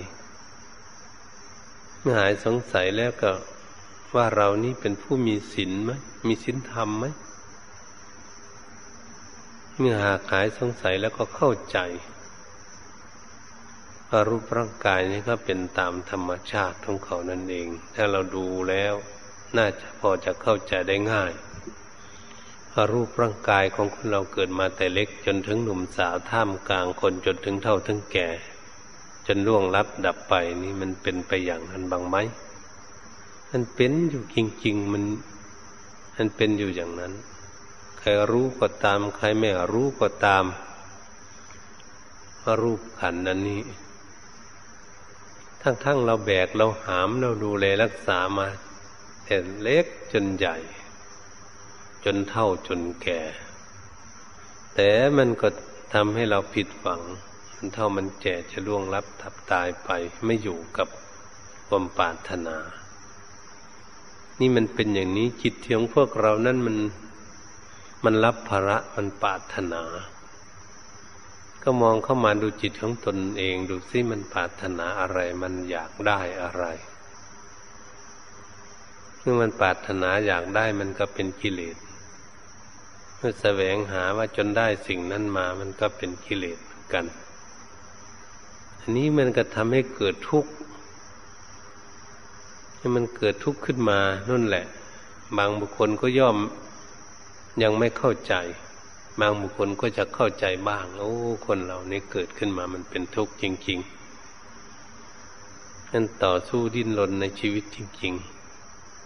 [2.00, 3.32] เมื่อหายสงสัยแล้วก็
[4.14, 5.92] ว่าเรานี่เป็นผู้มีศีลไหม
[6.26, 7.06] มีศีลธรรมไหม
[9.78, 18.94] เมื่อหากหายสงสัยแล้วก็เข้าใจารูปร่างกายนี้ก็เป็นตามธรรมชาติของเขานั่นเอง ถ้าเราดูแล้ว
[19.56, 21.32] น่าจะพอจะเข้าใจได้ง่าย
[22.72, 28.28] ว่ารูปร่างกายของคนเราเกิดมาแต่เล็กจนถึงหนุ่มสาวท่ามกลางคนจนถึงเท่าถึงแก่
[29.26, 32.16] จนล่วงลับดับไปนี่มันเป็นไปอย่างนั้นบางไหม
[33.50, 35.04] มันเป็นอยู่จริง ๆ มัน
[36.16, 37.12] มันเป็นอยู่อย่างนั้น
[37.98, 40.44] ใครรู้ก็ตาม ใครไม่รู้ก็ตาม
[42.42, 43.62] ว่ารูปขันนั้นนี้
[45.60, 48.48] ทั้งๆเราแบกเราหามเราดูแลรักษามา
[49.24, 50.56] แต่เล็กจนใหญ่
[52.04, 53.20] จนเท่าจนแก่
[54.74, 55.48] แต่มันก็
[55.94, 57.02] ทำให้เราผิดหวัง
[57.56, 59.90] มันเท่ามันแก่จะล่วงลับทับตายไป
[60.24, 60.88] ไม่อยู่กับ
[61.68, 62.56] ความปรารถนา
[64.40, 66.76] นี่มันเป็นอย่างนี้จิตของพวกเรานั้นมัน
[68.04, 69.82] มันรับภาระมันปาถนา
[71.62, 76.64] ก็มองเข้ามาดูจิตของตนเองดูซิมันปาถนาอะไร มันอยากได้อะไร
[79.20, 81.76] เมื่อมันปาถนาอยากได้มันก็เป็นกิเลส
[83.16, 86.58] เมื่อแสวงหาว่าจนได้สิ่งนั้นมามันก็เป็นกิเลส
[86.92, 87.04] กัน
[88.88, 90.50] อันนี้มันก็ทำให้เกิดทุกข์
[92.76, 93.98] ให้มันเกิดทุกข์ขึ้นมา
[94.30, 94.64] นั่นแหละ
[95.38, 96.36] บางบุคคลก็ย่อม
[97.62, 98.34] ยังไม่เข้าใจ
[99.20, 101.12] บางบุคคลก็จะเข้าใจบ้าง โอ้
[101.46, 108.12] คนเหล่านี้เกิดขึ้นมามันเป็นทุกข์จริงๆนั่นต่อสู้ดิ้นรนในชีวิตจริง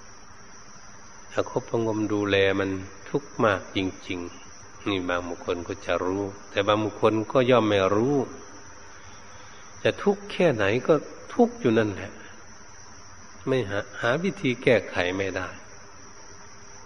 [0.00, 2.70] ๆถ้าคบประงมดูแลมัน
[3.08, 4.18] ทุกข์มากจริง
[4.54, 8.16] ๆ นี่บางบุคคลก็จะรู้ แต่บางบุคคลก็ย่อมไม่รู้
[9.82, 10.94] จะทุกข์แค่ไหนก็
[11.34, 12.12] ทุกข์อยู่นั่นแหละ
[13.48, 15.48] ไม่หาหาวิธีแก้ไขไม่ได้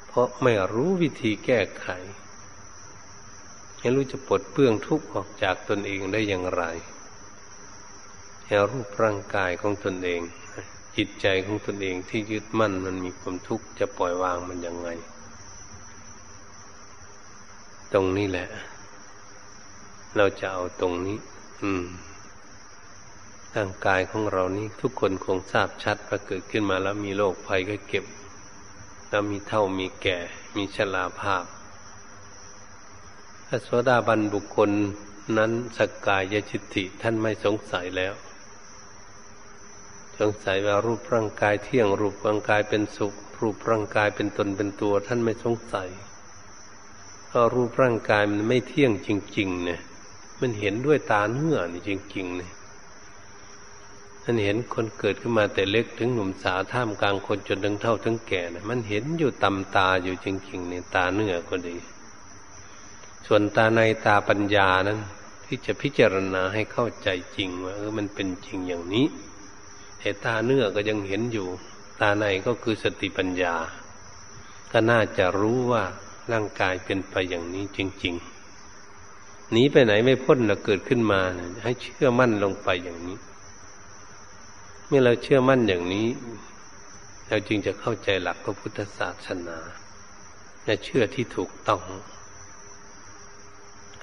[0.07, 1.88] เพราะไม่รู้วิธีแก้ไข
[3.78, 6.62] ไม่รู้จะปลดเปลื้องทุกข์ออกจากตนเองได้อย่างไร
[8.46, 10.20] แห่รูปร่างกายของตนเอง
[10.96, 14.88] จิตใจของตนเองที่ยึดมั่นมันมีความทุกข์จะปล่อยวางมันยังไง
[17.92, 18.48] ตรงนี้แหละ
[20.16, 21.18] เราจะเอาตรงนี้
[21.62, 21.87] อืม
[23.57, 28.05] ร่างกายของเรานี้ทุกคนคงทราบชัดว่าเกิดขึ้นมาแล้วมีโรคภัยก็เก็บ
[29.09, 30.19] แล้วมีเท่ามีแก่
[30.57, 31.45] มีชราภาพ
[33.47, 34.71] พระโสดาบันบุคคล
[35.38, 38.14] นั้นสกกายจิตติท่านไม่สงสัยแล้ว
[40.19, 45.88] สงสัยว่ารูปร่างกายเที่ยงรูปร่างกายเป็นสุข รูปร่างกายเป็นตนเป็นตัว ท่านไม่สงสัย
[47.27, 49.81] เพราะรูปร่างกายมันไม่เที่ยงจริง ๆ เนี่ย
[50.40, 52.53] มันเห็นด้วยตาเนื้อนี่จริง ๆ เนี่ย
[54.26, 61.76] ท่านเห็นคนเกิดขึ้นมาแต่เล็กถึงหนุ่มสาวท่ามกลางคนจนถึงเท่าถึงแก่นะมันเห็นอยู่ตำตาอยู่จริงๆในตาเนื้อก็ดี
[63.26, 64.98] ส่วนตาในตาปัญญานั้น
[65.46, 69.06] ที่จะพิจารณาให้เข้าใจจริงว่าเออมันเป็นจริงอย่างนี้
[69.98, 71.48] แต่ตาเนื้อก็ยังเห็นอยู่
[72.00, 73.54] ตาในก็คือสติปัญญา
[74.72, 75.84] ก็น่าจะรู้ว่า
[76.32, 78.14] ร่างกายเป็นไปอย่างนี้จริง
[78.83, 81.20] ๆหนีไปไหนไม่พ้นเราเกิดขึ้นมา
[81.64, 83.16] ให้เชื่อมั่นลงไปอย่างนี้
[84.87, 86.08] เมื่อเราเชื่อมั่นอย่างนี้
[87.28, 89.58] เราจึงจะเข้าใจหลักพระพุทธศาสนา
[90.64, 91.82] และเชื่อที่ถูกต้อง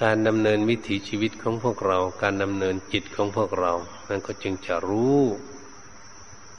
[0.01, 3.73] การดำเนินวิถีชีวิตของพวกเรา การดำเนินจิตของพวกเรา
[4.07, 5.19] มันก็จึงจะรู้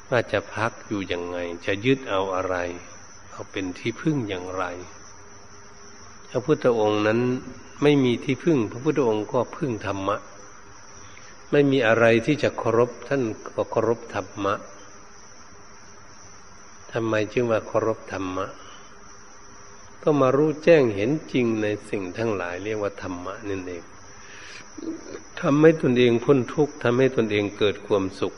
[0.08, 2.56] ว่าจะพักอยู่อย่างไง จะยึดเอาอะไร
[3.30, 4.64] เอาเป็นที่พึ่งอย่างไร
[6.30, 7.20] พระพุทธองค์นั้น
[7.82, 10.16] ไม่มีที่พึ่ง พระพุทธองค์ก็พึ่งธรรมะ
[11.52, 13.22] ไม่มีอะไรที่จะเคารพท่าน
[13.54, 14.54] ก็เคารพธรรมะ
[16.92, 18.46] ทำไมจึงว่าเคารพธรรมะ
[20.02, 23.84] ก็มารู้แจ้งเห็นจริงในสิ่งทั้งหลาย เรียกว่าธรรมะนั่นเอง
[25.40, 28.34] ทำให้ตนเองพ้นทุกข์ทำให้ตนเองเกิดความสุข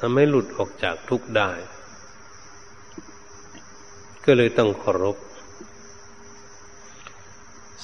[0.00, 1.50] ทำให้หลุดออกจากทุกข์ได้
[4.24, 5.16] ก็เลยต้องเคารพ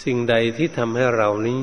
[0.03, 1.61] สิ่งใดที่ทำให้เรานี้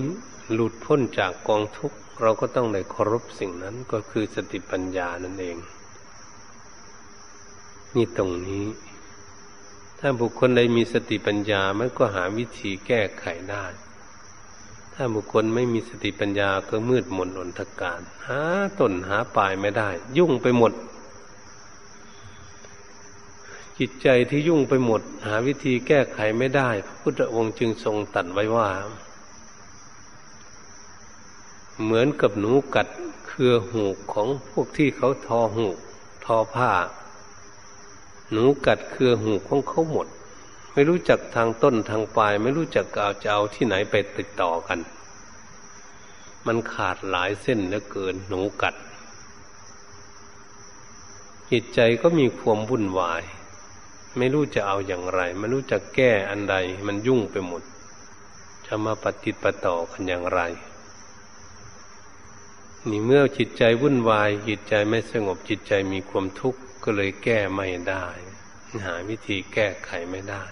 [0.54, 5.58] หลุดพ้นจากกองทุกข์ เราก็ต้องได้เคารพสิ่งนั้นก็คือสติปัญญานั่นเอง
[7.96, 8.66] นี่ตรงนี้
[10.00, 13.66] ถ้าบุคคลใดมีสติปัญญามันก็หาวิธีแก้ไขได้
[14.94, 18.42] ถ้าบุคคลไม่มีสติปัญญาก็มืดมนอนทการหา
[18.80, 20.74] ต้นหาปลายไม่ได้ ยุ่งไปหมด
[23.80, 28.70] จิตใจที่ยุ่งไปหมด หาวิธีแก้ไขไม่ได้ พระพุทธองค์จึงทรงตัดไว้ว่า
[31.82, 32.88] เหมือนกับหนูกัด
[33.28, 35.78] เครือหูกของพวกที่เขาทอหูก
[36.26, 36.72] ทอผ้า
[38.32, 40.08] หนูกัดเครือหูกของเขาหมด
[40.74, 44.80] ไม่รู้จักทางต้นทางปลาย ไม่รู้จักเอาจะเอาที่ไหนไปติดต่อกัน
[46.46, 48.76] มันขาดหลายเส้นเหลือเกินหนูกัด
[51.52, 53.24] จิตใจก็มีความวุ่นวาย
[54.18, 56.56] ไม่รู้จะเอาอย่างไร ไม่รู้จะแก้อันใด
[56.86, 57.64] มันยุ่งไปหมด
[58.66, 60.42] จะมาปฏิติปต่อกันอย่างไร
[62.90, 68.06] นี่เมื่อจิตใจวุ่นวาย จิตใจไม่สงบจิตใจมีความทุกข์ก็เลยแก้ไม่ได้
[68.86, 70.44] หาวิธีแก้ไขไม่ได้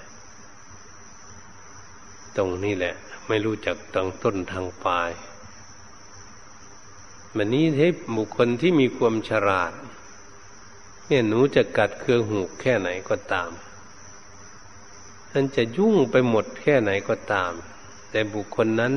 [2.38, 2.96] ตรงนี้แหละ
[3.28, 5.12] ไม่รู้จักตั้งต้นทางปลาย
[7.34, 9.74] แบบนี้ให้บุคคลที่มีความฉลาด
[11.08, 13.52] เนี่ยหนูจะกัดเครือหูแค่ไหนก็ตาม
[15.32, 17.52] ท่านจะยุ่งไปหมดแค่ไหนก็ตาม
[18.12, 18.94] แต่บุคคลนั้น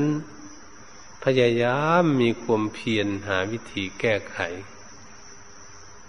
[1.23, 4.39] พยายามมีความเพียรหาวิธีแก้ไข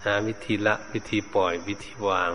[0.04, 2.32] หาวิธีละวิธีปล่อยวิธีวาง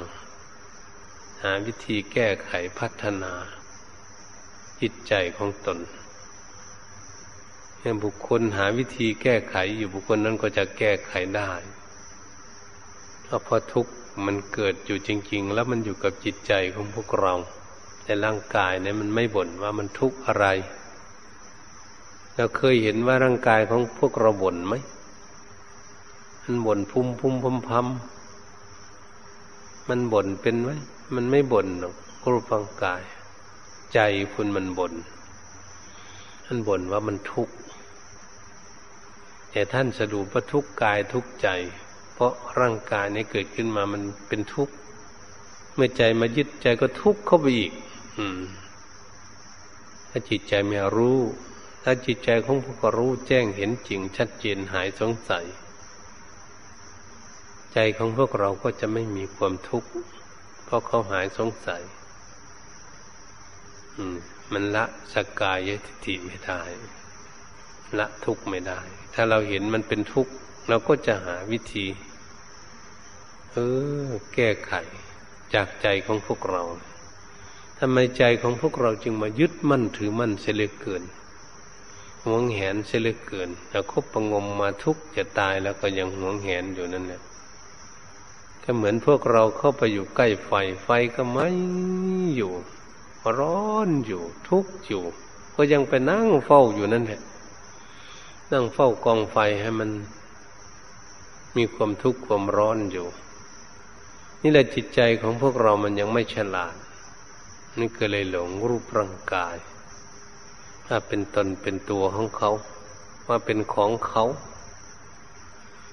[1.44, 3.34] หาวิธีแก้ไขพัฒนา
[4.82, 5.80] จิตใจของตน
[7.78, 11.52] เมื่อบุคคลหาวิธีแก้ไขอยู่บุคคลนั้นก็จะแก้ไขได้
[13.24, 13.94] เพราะพอทุกข์
[14.26, 17.34] มันเกิดอยู่จริง ๆ แล้วมันอยู่กับจิตใจของพวกเรา
[18.04, 20.46] แต่ร่างกายเนี่ยมันไม่บ่นว่ามันทุกข์อะไร
[22.36, 24.74] เราเคยเห็นว่าร่างกายของพวกเราบ่นไหม
[26.44, 27.88] มันบ่นพุ่มพุ่มพุ่มพัม
[29.90, 30.72] มันบ่นเป็นไหม
[31.16, 31.96] มันไม่บ่นหรอก
[32.32, 33.02] รูปร่างกาย
[33.94, 34.00] ใจ
[34.34, 34.94] คุณมันบ่น
[36.46, 37.56] ท่านบ่นว่ามันทุกข์
[39.52, 41.48] แต่ท่านสะดุว่าทุกกายทุกใจ
[42.14, 44.74] เพราะร่างกายนี้เกิดขึ้นมามันเป็นทุกข์
[45.76, 47.72] เมื่อใจมายึดใจก็ทุกข์เข้าไปอีก
[48.18, 48.40] อืม
[50.10, 51.20] ถ้าจิตใจไม่รู้
[51.84, 55.46] ถ้าจิตใจของพวกเรารู้แจ้งเห็นจริงชัดเจนหายสงสัย
[57.74, 59.90] ใจของพวกเราก็จะไม่มีความทุกข์
[60.66, 61.82] เพราะเขาหายสงสัย
[63.98, 64.18] อืม
[64.54, 66.62] มันละสกกายทิฏฐิไม่ได้
[68.00, 68.80] ละทุกข์ไม่ได้
[69.14, 70.32] ถ้าเราเห็นมันเป็นทุกข์
[70.70, 71.86] เราก็จะหาวิธี
[73.52, 73.58] เอ
[74.08, 74.74] อ แก้ไข
[75.54, 76.64] จากใจของพวกเรา
[77.80, 81.04] ทำไมใจของพวกเราจึงมายึดมั่นถือมั่นเสียเหลือเกิน
[82.26, 87.22] หวงแหนเสียเหลือเกินแล้วคบประงมมาทุกจะตายแล้วก็ยังหวงแหนอยู่นั่นแหละ
[88.64, 90.52] ก็เหมือนพวกเราเข้าไปอยู่ใกล้ไฟ
[90.84, 91.48] ไฟก็ไม่
[92.36, 92.54] อยู่
[93.40, 95.04] ร้อนอยู่ ทุกข์อยู่
[95.56, 97.22] ก็ยังไปนั่งเฝ้าอยู่นั่นแหละ
[98.52, 99.90] นั่งเฝ้ากองไฟให้มัน
[101.58, 103.08] มีความทุกข์ความร้อนอยู่
[104.42, 106.76] นี่แหละจิตใจของพวกเรามันยังไม่ฉลาด
[107.80, 109.56] นี่ก็เลยหลงรูปร่างกาย
[110.96, 112.52] ว่าเป็นตนเป็นตัวของเขา
[113.28, 114.24] ว่าเป็นของเขา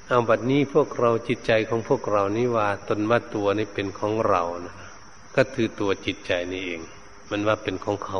[0.07, 4.75] เอาบัดนี้พวกเราจิตใจของพวกเรานี่ว่าตนว่าตัวนี้เป็นของเรานะ
[5.37, 6.81] ก็คือตัวจิตใจนี่เอง
[7.31, 8.19] มันว่าเป็นของเขา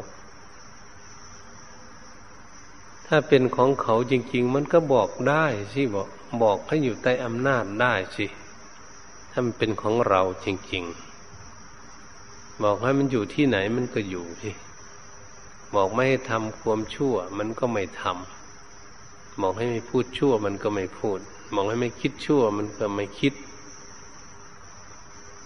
[3.07, 6.09] ถ้าเป็นของเขาจริง ๆ มันก็บอกได้สิบอก
[6.43, 8.27] บอกให้อยู่ใต้อำนาจได้สิ
[9.31, 10.85] ถ้ามันเป็นของเราจริง
[11.73, 14.53] ๆ บอกให้มันอยู่ที่ไหนมันก็อยู่ที่
[15.75, 21.19] บอกไม่ให้ทำความชั่ว มันก็ไม่ทำบอกให้ไม่พูดชั่ว มันก็ไม่พูด
[21.55, 23.33] บอกให้ไม่คิดชั่ว มันก็ไม่คิด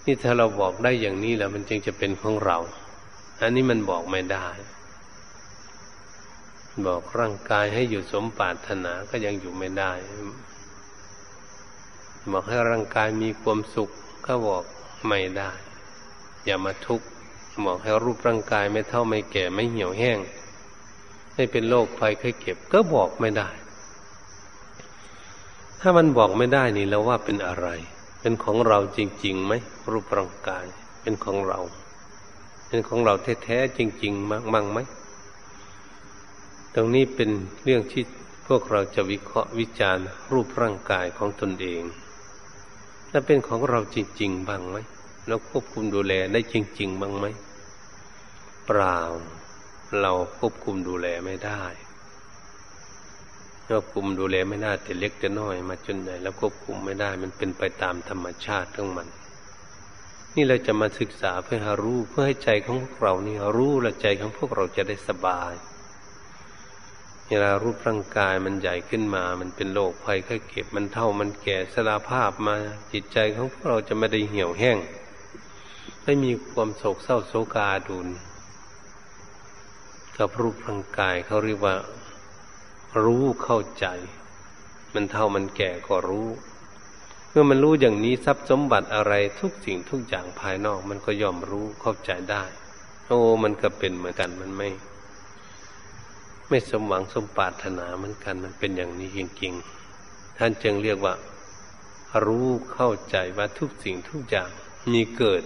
[0.05, 2.57] นี่ถ้าเราบอกได้อย่างนี้แล้ว มันจึงจะเป็นของเรา
[3.41, 4.47] อันนี้มันบอกไม่ได้
[6.85, 9.91] บอกร่างกายให้อยู่สมปรารถนาก็ยังอยู่ไม่ได้
[12.31, 13.89] บอกให้ร่างกายมีความสุข
[14.25, 14.63] ก็บอก
[15.07, 15.51] ไม่ได้
[16.45, 17.07] อย่ามาทุกข์
[17.65, 20.19] บอกให้รูปร่างกายไม่เท่าไม่แก่ไม่เหี่ยวแห้ง
[21.33, 23.49] ไม่เป็นโรคภัยไข้เก็บ ก็บอกไม่ได้
[25.81, 27.67] ถ้ามันบอกไม่ได้นี่แล้วว่าเป็นอะไร
[28.21, 29.53] เป็นของเราจริงๆไหม
[29.91, 30.65] รูปร่างกาย
[31.01, 31.59] เป็นของเรา
[32.67, 34.79] เป็นของเราแท้ๆจริง ๆ มั้งมั้งไหม
[36.75, 37.29] ตรงนี้เป็น
[37.63, 38.03] เรื่องที่
[38.47, 41.83] พวกเราจะวิเคราะห์วิจารณ์ รูปร่างกายของตนเอง
[43.09, 44.77] และเป็นของเราจริงๆบ้างไหม
[45.27, 47.25] เราควบคุมดูแลได้จริง ๆ บ้างไหม
[48.65, 48.99] เปล่า
[50.01, 51.63] เราควบคุมดูแลไม่ได้
[53.67, 59.07] ควบคุมดูแลไม่ได้แต่เล็กแต่น้อย มาจนใหญ่แล้วควบคุมไม่ได้ มันเป็นไปตามธรรมชาติของมัน
[60.33, 65.53] นี่เราจะมาศึกษาเพื่อหารู้เพื่อให้ใจของพวกเรานี่รู้และใจของพวกเราจะได้สบาย
[67.27, 72.55] เวลารูปร่างกายมันใหญ่ขึ้นมา มันเป็นโรคภัยไข้เก็บ มันเท่ามันแก่สลาภาพมา
[72.91, 74.77] จิตใจของพวกเราจะไม่ได้เหี่ยวแห้ง
[76.03, 78.07] ไม่มีความโศกเศร้าโศกาดุล
[80.17, 81.75] กับรูปร่างกายเขาเรียกว่า
[83.03, 83.85] รู้เข้าใจ
[84.93, 86.29] มันเท่ามันแก่ก็รู้
[87.29, 92.43] เมื่อมันรู้อย่างนี้ทรัพย์สมบัติอะไรทุกสิ่งทุกอย่างภายนอก มันก็ยอมรู้เข้าใจได้
[93.07, 94.69] โอ้มันก็เป็นเหมือนกันมันไม่
[96.49, 101.13] ไม่สมหวังสมปรารถนาเหมือนกันมันเป็นอย่างนี้จริงๆท่านจึงเรียกว่า
[102.25, 104.49] รู้เข้าใจว่าทุกสิ่งทุกอย่าง
[104.91, 105.41] มีเกิด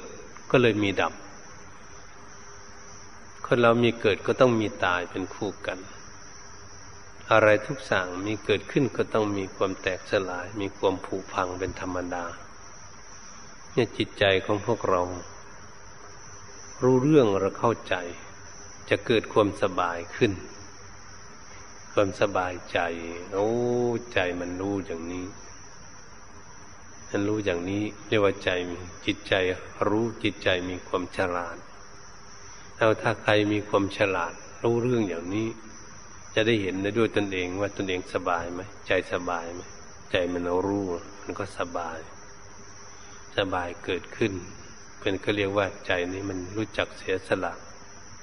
[0.51, 1.13] ก็เลยมีดับ
[3.51, 5.79] คนเรามีเกิดก็ต้องมีตายเป็นคู่กัน
[7.31, 12.25] อะไรทุกสั่งมีเกิดขึ้นก็ต้องมีความแตกสลาย มีความผุพังเป็นธรรมดา
[13.73, 15.01] เนี่ยจิตใจของพวกเรา
[16.83, 17.95] รู้เรื่องเราเข้าใจ
[18.89, 20.31] จะเกิดความสบายขึ้น
[21.93, 22.79] ความสบายใจ
[23.33, 23.49] โอ้
[24.13, 25.25] ใจมันรู้อย่างนี้
[27.11, 28.49] มันรู้อย่างนี้เรียกว่าใจ
[29.05, 29.33] จิตใจ
[29.87, 31.57] รู้จิตใจมีความฉลาด
[32.81, 35.47] เอาถ้าใครมีความฉลาด รู้เรื่องอย่างนี้
[36.35, 39.61] จะได้เห็นได้ด้วยตนเองว่าตนเองสบายไหมใจสบายไหม
[40.11, 40.85] ใจมันรู้
[41.23, 41.97] มันก็สบาย
[43.37, 44.33] สบายเกิดขึ้น
[44.99, 47.53] เป็นก็เรียกว่าใจนี้มันรู้จักเสียสละ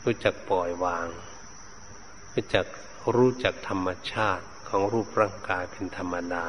[0.05, 1.07] รู้จักปล่อยวาง
[2.35, 2.67] รู้จัก
[3.17, 6.45] รู้จักธรรมชาติของรูปร่างกายเป็นธรรมดา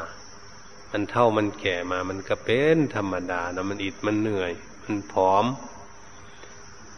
[0.91, 4.51] มันเท่ามันแก่มา มันก็เป็นธรรมดานะมันอิดมันเหนื่อย
[4.83, 5.45] มันผอม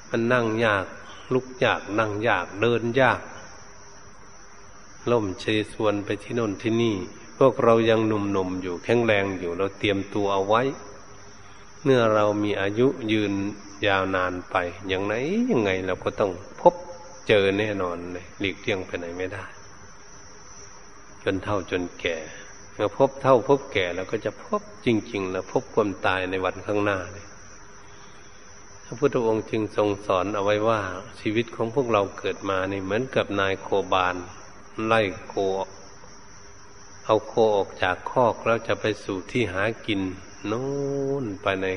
[0.09, 0.85] มันนั่งยาก
[1.33, 3.21] ลุกยากนั่งยากเดินยาก
[5.11, 6.95] ล่มเชยส่วนไปที่โน่นที่นี่
[7.37, 10.61] พวกเรายังหนุ่มๆอยู่แข็งแรงอยู่เราเตรียมตัวเอาไว้
[11.83, 13.33] เมื่อเรามีอายุยืน
[13.87, 14.55] ยาวนานไป
[14.87, 15.13] อย่างไหน
[15.51, 16.73] ยังไงเราก็ต้องพบ
[17.27, 19.45] เจอแน่นอนเลยหลีกเลี่ยงไปไหนไม่ได้
[21.23, 22.17] จนเท่าจนแก่
[22.73, 27.25] เมื่อพบเท่าพบแก่เราก็จะพบจริง ๆ แล้วพบความตายในวันข้างหน้าเลย
[28.91, 30.81] ระพุทธองค์จึงทรงสอนเอาไว้ว่า
[31.19, 34.15] ชีวิตของพวกเราเกิดมานี่เหมือนกับนายโคบาน
[34.85, 35.33] ไล่โค
[37.05, 40.01] เอาโคออกจากคอกแล้วจะไปสู่ที่หากิน
[40.45, 40.67] โน่
[41.23, 41.67] นไปใน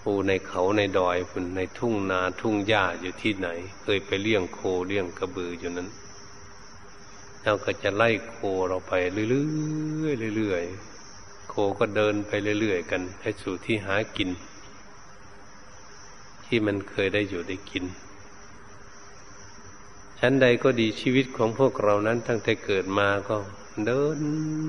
[0.00, 3.48] ภูในเขาในดอยฝุ่นในทุ่งนาทุ่งหญ้าอยู่ที่ไหน
[3.82, 5.88] เคยไปเลี้ยงโคเลี้ยงกระบืออยู่นั้น
[7.42, 8.36] เราก็จะไล่โค
[8.68, 14.30] เราไปเรื่อยๆเรื่อยๆโคก็เดินไปเรื่อยๆกัน ให้สู่ที่หากิน
[16.48, 17.84] ที่มันเคยได้อยู่ได้กิน
[20.20, 23.36] ชั้นใดก็ดีชีวิตของพวกเรานั้นตั้งแต่เกิดมาก็
[23.84, 24.18] เดิน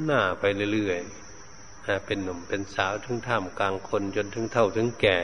[0.03, 5.17] หน้าไปเรื่อยๆเป็นหนุ่มเป็นสาวถึงท่ามกลางคนจนถึงเท่าถึงแก่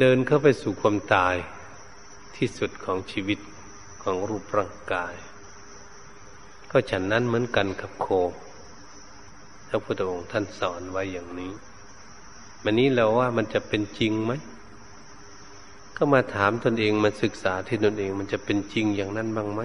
[0.00, 1.34] เดินเข้าไปสู่ความตาย
[2.36, 3.38] ที่สุดของชีวิต
[4.02, 5.14] ของรูปร่างกาย
[6.70, 8.06] ก็ฉันนั้นเหมือนกันกับโค
[9.68, 11.52] พระพุทธองค์ท่านสอนไว้อย่างนี้
[12.62, 14.32] วันนี้เราว่ามันจะเป็นจริงไหม
[16.02, 19.60] ก็มาถามตนเองมาศึกษาที่ตนเองมันจะเป็นจริงอย่างนั้นบ้างไหม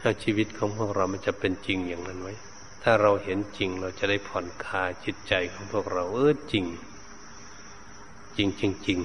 [0.00, 2.28] ถ้าชีวิตของพวกเรามันจะเป็นจริงอย่างนั้นไหม
[2.82, 6.64] ถ้าเราเห็นจริงเราจะได้ผ่อนคลายจิตใจของพวกเราเออจริง
[8.36, 8.98] จริงจริงจริง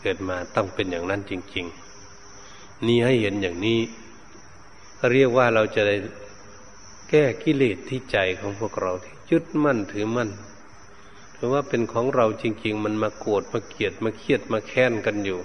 [0.00, 1.66] เกิดมาต้องเป็นอย่างนั้นจริง
[2.24, 3.80] ๆ นี่ให้เห็นอย่างนี้
[5.10, 5.96] เรียกว่าเราจะได้
[7.10, 10.30] แก้กิเลสที่ใจของพวกเราที่ยึดมั่นถือมั่น
[11.42, 15.40] ราะว่าเป็นของเราจริง ๆ มันมาโกรธมาเกลียดมาเครียดมาแค้นกันอยู่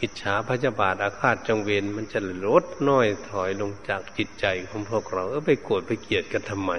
[0.00, 6.72] อิจฉาพระเจ้าบาทอาฆาตจังเวรมันจะลดน้อยถอยลงจากจิตใจของพวกเราเออไปโกรธไปเกลียดกันทำไม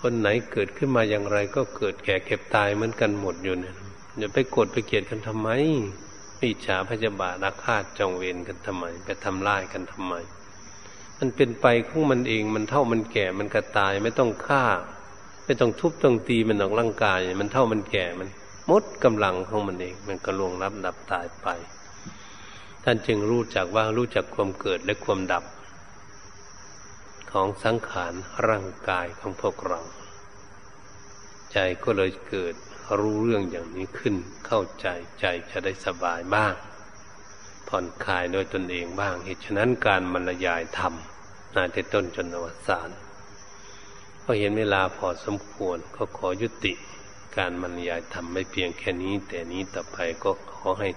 [0.00, 3.74] คนไหนเกิดขึ้นมาอย่างไร ก็เกิดแก่เก็บตายเหมือนกันหมดอยู่เนี่ย
[4.18, 5.48] อย่าไปโกรธไปเกลียดกันทำไม
[6.50, 10.14] อิจฉาพระเจ้าบาทอาฆาตจองเวรกันทำไมไปทำร้ายกันทำไม
[11.18, 14.64] มันเป็นไปของมันเองมันเท่ามันแก่มันก็ตายไม่ต้องฆ่า
[15.44, 18.28] ไม่ต้องทุบต้องตีมันออกร่างกาย มันเท่ามันแก่มัน
[18.70, 21.46] มดกำลังของมันเอง มันก็ลวงรับดับตายไป
[22.84, 25.44] ท่านจึงรู้จักว่ารู้จักความเกิดและความดับ
[27.32, 28.12] ของสังขาร
[28.48, 29.80] ร่างกายของพวกเรา
[31.52, 32.54] ใจก็เลยเกิด
[33.00, 34.14] รู้เรื่องอย่างนี้ขึ้น
[34.46, 34.86] เข้าใจ
[35.20, 36.54] ใจจะได้สบายบ้าง
[37.68, 40.94] ผ่อนคลายโดยตนเองบ้างเหตุฉะนั้นการบรรยายธรรม
[41.54, 42.90] นาทีต้นจนอวสาน
[44.26, 46.72] ก็เห็นเวลาพอสมควรก็ขอยุติ
[47.36, 50.88] การบรรยายธรรมไม่เพียงแค่นี้ แต่นี้ต่อไปก็ขอให้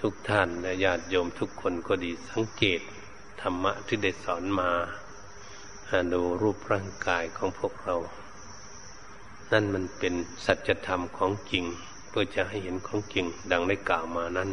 [0.00, 2.80] ทุกท่านและญาติโยมทุกคนก็ดีสังเกต
[3.40, 4.70] ธรรมะที่ได้สอนมา
[6.12, 7.96] ดูรูปร่างกายของพวกเรา
[9.52, 10.14] นั่นมันเป็น
[10.44, 11.64] สัจธรรมของจริง
[12.08, 14.50] เพื่อจะให้เห็นของจริงดังได้กล่าวมานั้น